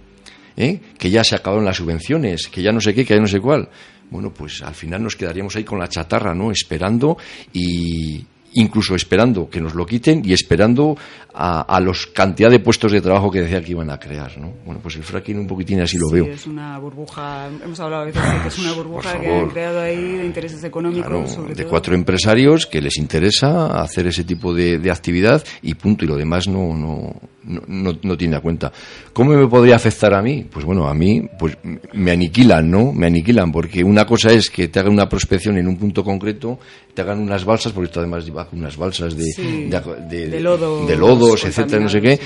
¿Eh? 0.55 0.79
Que 0.97 1.09
ya 1.09 1.25
se 1.25 1.35
acabaron 1.35 1.65
las 1.65 1.75
subvenciones, 1.75 2.47
que 2.47 2.61
ya 2.61 2.71
no 2.71 2.79
sé 2.79 2.93
qué, 2.95 3.03
que 3.03 3.15
ya 3.15 3.19
no 3.19 3.27
sé 3.27 3.41
cuál. 3.41 3.67
Bueno, 4.09 4.33
pues 4.33 4.61
al 4.63 4.75
final 4.75 5.03
nos 5.03 5.17
quedaríamos 5.17 5.53
ahí 5.57 5.65
con 5.65 5.77
la 5.77 5.89
chatarra, 5.89 6.33
¿no? 6.33 6.51
Esperando 6.51 7.17
y 7.51 8.23
incluso 8.57 8.95
esperando 8.95 9.49
que 9.49 9.61
nos 9.61 9.73
lo 9.75 9.85
quiten 9.85 10.21
y 10.23 10.33
esperando 10.33 10.95
a, 11.33 11.61
a 11.61 11.79
los 11.79 12.07
cantidad 12.07 12.49
de 12.49 12.59
puestos 12.59 12.91
de 12.91 12.99
trabajo 13.01 13.29
que 13.31 13.41
decía 13.41 13.61
que 13.61 13.71
iban 13.71 13.89
a 13.91 13.99
crear, 13.99 14.37
¿no? 14.39 14.51
Bueno, 14.65 14.79
pues 14.81 14.95
el 14.95 15.03
fracking 15.03 15.37
un 15.37 15.47
poquitín 15.47 15.79
así 15.81 15.97
lo 15.97 16.07
Sí, 16.07 16.15
veo. 16.15 16.25
es 16.25 16.47
una 16.47 16.77
burbuja, 16.79 17.47
hemos 17.63 17.79
hablado 17.79 18.03
a 18.03 18.05
veces 18.05 18.21
de 18.23 18.41
que 18.41 18.47
es 18.47 18.59
una 18.59 18.73
burbuja 18.73 19.19
que 19.19 19.27
han 19.33 19.49
creado 19.49 19.81
ahí 19.81 20.13
de 20.17 20.25
intereses 20.25 20.63
económicos. 20.63 21.07
Claro, 21.07 21.27
sobre 21.27 21.53
de 21.53 21.61
todo. 21.63 21.69
cuatro 21.69 21.93
empresarios 21.95 22.65
que 22.65 22.81
les 22.81 22.97
interesa 22.97 23.67
hacer 23.81 24.07
ese 24.07 24.23
tipo 24.23 24.53
de, 24.53 24.79
de 24.79 24.91
actividad 24.91 25.43
y 25.61 25.75
punto, 25.75 26.05
y 26.05 26.07
lo 26.07 26.15
demás 26.15 26.47
no, 26.47 26.73
no, 26.75 27.13
no, 27.43 27.61
no, 27.67 27.91
no 28.01 28.17
tiene 28.17 28.35
a 28.35 28.41
cuenta. 28.41 28.71
¿Cómo 29.13 29.31
me 29.33 29.47
podría 29.47 29.75
afectar 29.75 30.13
a 30.15 30.21
mí? 30.23 30.45
Pues 30.51 30.65
bueno, 30.65 30.87
a 30.87 30.93
mí 30.95 31.21
pues 31.37 31.55
me 31.93 32.11
aniquilan, 32.11 32.69
¿no? 32.69 32.91
Me 32.93 33.05
aniquilan, 33.07 33.51
porque 33.51 33.83
una 33.83 34.05
cosa 34.05 34.31
es 34.31 34.49
que 34.49 34.67
te 34.69 34.79
hagan 34.79 34.93
una 34.93 35.07
prospección 35.07 35.57
en 35.57 35.67
un 35.67 35.77
punto 35.77 36.03
concreto, 36.03 36.59
te 36.97 37.03
hagan 37.03 37.19
unas 37.19 37.45
balsas, 37.45 37.73
porque 37.73 37.85
esto 37.85 37.99
además 37.99 38.25
lleva 38.25 38.47
unas 38.53 38.75
balsas 38.75 39.15
de, 39.15 39.25
Sí, 39.25 39.67
de, 39.69 39.79
de- 40.09 40.29
de 40.29 40.39
lodos 40.39 40.87
de 40.87 40.95
lodos, 40.97 41.45
etcétera, 41.45 41.83
no 41.83 41.89
sé 41.89 42.01
qué. 42.01 42.19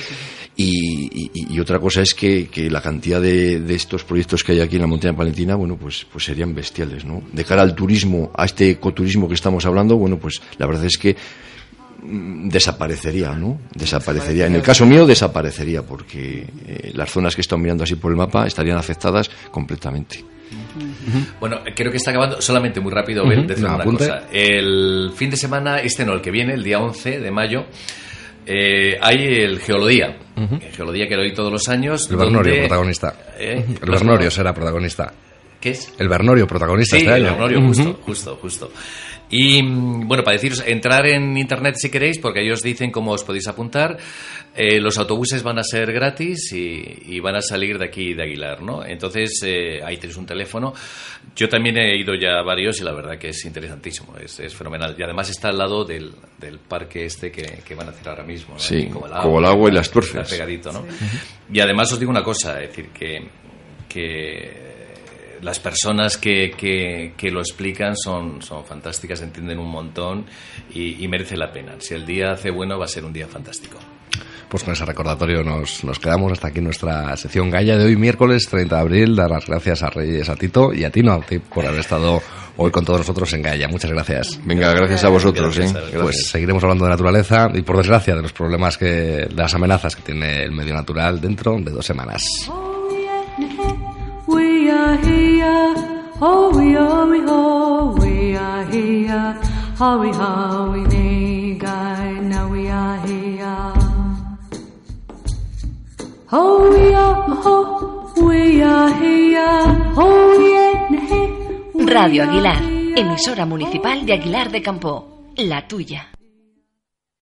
Y, 0.55 1.29
y- 1.33 1.53
y 1.55 1.59
otra 1.59 1.77
cosa 1.77 2.01
es 2.01 2.13
que, 2.13 2.47
que 2.47 2.69
la 2.71 2.81
cantidad 2.81 3.19
de, 3.21 3.59
de 3.59 3.75
estos 3.75 4.05
proyectos 4.05 4.45
que 4.45 4.53
hay 4.53 4.61
aquí 4.61 4.77
en 4.77 4.83
la 4.83 4.87
montaña 4.87 5.13
palentina, 5.13 5.55
bueno, 5.55 5.75
pues, 5.75 6.05
pues 6.09 6.23
serían 6.23 6.55
bestiales, 6.55 7.03
¿no? 7.03 7.21
De 7.33 7.43
cara 7.43 7.63
al 7.63 7.75
turismo, 7.75 8.31
a 8.33 8.45
este 8.45 8.69
ecoturismo 8.69 9.27
que 9.27 9.33
estamos 9.33 9.65
hablando, 9.65 9.97
bueno, 9.97 10.17
pues 10.17 10.41
la 10.57 10.67
verdad 10.67 10.85
es 10.85 10.97
que 10.97 11.17
desaparecería, 12.03 13.31
¿no? 13.33 13.59
Desaparecería. 13.75 14.47
En 14.47 14.55
el 14.55 14.61
caso 14.61 14.85
mío, 14.85 15.05
desaparecería, 15.05 15.83
porque 15.83 16.45
eh, 16.67 16.91
las 16.93 17.09
zonas 17.11 17.35
que 17.35 17.41
están 17.41 17.61
mirando 17.61 17.83
así 17.83 17.95
por 17.95 18.11
el 18.11 18.17
mapa 18.17 18.47
estarían 18.47 18.77
afectadas 18.77 19.29
completamente. 19.51 20.23
Bueno, 21.39 21.59
creo 21.75 21.91
que 21.91 21.97
está 21.97 22.11
acabando 22.11 22.41
solamente 22.41 22.79
muy 22.79 22.91
rápido, 22.91 23.23
Abel, 23.25 23.39
Ujú, 23.39 23.47
decir 23.47 23.63
no, 23.63 23.75
una 23.75 23.83
apunte. 23.83 24.05
cosa. 24.07 24.23
El 24.31 25.11
fin 25.15 25.29
de 25.29 25.37
semana, 25.37 25.79
este 25.79 26.05
no, 26.05 26.13
el 26.13 26.21
que 26.21 26.31
viene, 26.31 26.53
el 26.53 26.63
día 26.63 26.79
11 26.79 27.19
de 27.19 27.31
mayo, 27.31 27.65
eh, 28.45 28.97
hay 29.01 29.23
el 29.43 29.59
Geolodía. 29.59 30.17
El 30.35 30.71
Geolodía 30.73 31.07
que 31.07 31.15
lo 31.15 31.21
hay 31.21 31.33
todos 31.33 31.51
los 31.51 31.67
años. 31.69 32.09
El 32.09 32.17
Bernorio, 32.17 32.51
donde- 32.53 32.67
protagonista. 32.67 33.15
¿Eh? 33.37 33.63
El 33.81 33.89
Bernorio 33.91 34.31
será 34.31 34.53
protagonista. 34.53 35.13
¿Qué 35.59 35.69
es? 35.71 35.93
El 35.99 36.09
Bernorio, 36.09 36.47
protagonista 36.47 36.97
Sí, 36.97 37.03
este 37.03 37.15
el 37.15 37.25
año. 37.27 37.33
Bernorio, 37.33 37.59
Ujú. 37.59 37.67
justo, 37.67 37.99
justo, 38.03 38.35
justo. 38.41 38.71
Y 39.31 39.63
mm, 39.63 40.07
bueno, 40.07 40.23
para 40.23 40.35
deciros, 40.35 40.63
entrar 40.67 41.07
en 41.07 41.37
internet 41.37 41.75
si 41.77 41.89
queréis, 41.89 42.19
porque 42.19 42.41
ellos 42.41 42.61
dicen 42.61 42.91
cómo 42.91 43.11
os 43.11 43.23
podéis 43.23 43.47
apuntar. 43.47 43.97
Eh, 44.53 44.81
los 44.81 44.97
autobuses 44.97 45.41
van 45.43 45.57
a 45.59 45.63
ser 45.63 45.93
gratis 45.93 46.51
y, 46.51 46.83
y 47.05 47.19
van 47.21 47.37
a 47.37 47.41
salir 47.41 47.79
de 47.79 47.85
aquí 47.85 48.13
de 48.13 48.23
Aguilar, 48.23 48.61
¿no? 48.61 48.83
Entonces, 48.85 49.41
eh, 49.45 49.79
ahí 49.83 49.95
tenéis 49.95 50.17
un 50.17 50.25
teléfono. 50.25 50.73
Yo 51.33 51.47
también 51.47 51.77
he 51.77 51.97
ido 51.97 52.13
ya 52.15 52.39
a 52.39 52.43
varios 52.43 52.81
y 52.81 52.83
la 52.83 52.91
verdad 52.91 53.17
que 53.17 53.29
es 53.29 53.45
interesantísimo, 53.45 54.17
es, 54.17 54.41
es 54.41 54.53
fenomenal. 54.53 54.93
Y 54.99 55.03
además 55.03 55.29
está 55.29 55.47
al 55.47 55.57
lado 55.57 55.85
del, 55.85 56.11
del 56.37 56.59
parque 56.59 57.05
este 57.05 57.31
que, 57.31 57.59
que 57.65 57.73
van 57.75 57.87
a 57.87 57.91
hacer 57.91 58.09
ahora 58.09 58.23
mismo, 58.23 58.55
¿no? 58.55 58.59
Sí, 58.59 58.75
Aquí 58.81 58.87
como 58.89 59.39
el 59.39 59.45
agua 59.45 59.69
y 59.69 59.73
las 59.73 59.87
está 59.87 59.93
tuerces. 60.01 60.29
pegadito, 60.29 60.73
¿no? 60.73 60.85
Y 61.53 61.59
además 61.61 61.89
os 61.93 61.99
digo 61.99 62.11
una 62.11 62.23
cosa, 62.23 62.61
es 62.61 62.67
decir, 62.69 62.89
que, 62.89 63.21
que 63.87 64.70
las 65.41 65.59
personas 65.59 66.17
que, 66.17 66.51
que, 66.51 67.13
que 67.17 67.31
lo 67.31 67.39
explican 67.39 67.95
son, 67.95 68.41
son 68.41 68.65
fantásticas, 68.65 69.21
entienden 69.21 69.59
un 69.59 69.69
montón 69.69 70.25
y, 70.73 71.03
y 71.03 71.07
merece 71.07 71.37
la 71.37 71.51
pena. 71.51 71.75
Si 71.79 71.93
el 71.93 72.05
día 72.05 72.31
hace 72.31 72.51
bueno, 72.51 72.77
va 72.77 72.85
a 72.85 72.87
ser 72.87 73.05
un 73.05 73.13
día 73.13 73.27
fantástico. 73.27 73.77
Pues 74.51 74.63
con 74.65 74.73
ese 74.73 74.83
recordatorio 74.83 75.43
nos, 75.43 75.81
nos 75.85 75.97
quedamos 75.97 76.33
hasta 76.33 76.49
aquí 76.49 76.59
nuestra 76.59 77.15
sección 77.15 77.49
Gaya 77.49 77.77
de 77.77 77.85
hoy, 77.85 77.95
miércoles 77.95 78.47
30 78.49 78.75
de 78.75 78.81
abril. 78.81 79.15
Dar 79.15 79.31
las 79.31 79.45
gracias 79.45 79.81
a 79.81 79.89
Reyes, 79.89 80.27
a 80.27 80.35
Tito 80.35 80.73
y 80.73 80.83
a 80.83 80.89
Tino, 80.89 81.13
a 81.13 81.21
ti 81.21 81.39
por 81.39 81.65
haber 81.65 81.79
estado 81.79 82.21
hoy 82.57 82.69
con 82.69 82.83
todos 82.83 82.99
nosotros 82.99 83.31
en 83.31 83.43
Gaya. 83.43 83.69
Muchas 83.69 83.91
gracias. 83.91 84.39
Venga, 84.43 84.73
gracias 84.73 85.05
a 85.05 85.09
vosotros, 85.09 85.55
¿eh? 85.55 85.61
Gracias, 85.61 85.81
Gracias. 85.83 86.01
Pues 86.01 86.27
seguiremos 86.27 86.61
hablando 86.63 86.83
de 86.83 86.91
naturaleza 86.91 87.49
y 87.53 87.61
por 87.61 87.77
desgracia 87.77 88.13
de 88.13 88.23
los 88.23 88.33
problemas 88.33 88.77
que, 88.77 88.85
de 88.85 89.33
las 89.33 89.53
amenazas 89.53 89.95
que 89.95 90.01
tiene 90.01 90.43
el 90.43 90.51
medio 90.51 90.73
natural 90.73 91.21
dentro 91.21 91.57
de 91.57 91.71
dos 91.71 91.85
semanas. 91.85 92.25
Here, 92.47 92.51
oh 92.51 93.91
we 94.27 94.69
are 94.69 94.97
we 94.97 95.20
ho, 96.21 96.51
we 96.53 96.75
are 98.37 98.63
here, 98.65 99.33
how 99.77 99.99
we 99.99 100.11
how 100.11 100.71
we 100.71 100.81
nay 100.83 101.55
guy, 101.57 102.11
now 102.21 102.47
we 102.47 102.69
are 102.69 102.99
here. 103.07 103.73
Oh 106.31 106.69
we 106.69 106.93
are 106.93 107.23
ho, 107.43 108.13
we 108.23 108.61
are 108.61 108.93
here, 109.01 109.93
oh 109.97 110.37
yeah, 110.39 110.89
Radio 111.95 112.23
Aguilar, 112.23 112.61
emisora 112.95 113.45
municipal 113.45 114.05
de 114.05 114.13
Aguilar 114.13 114.51
de 114.51 114.61
Campo, 114.61 115.33
la 115.37 115.67
tuya. 115.67 116.07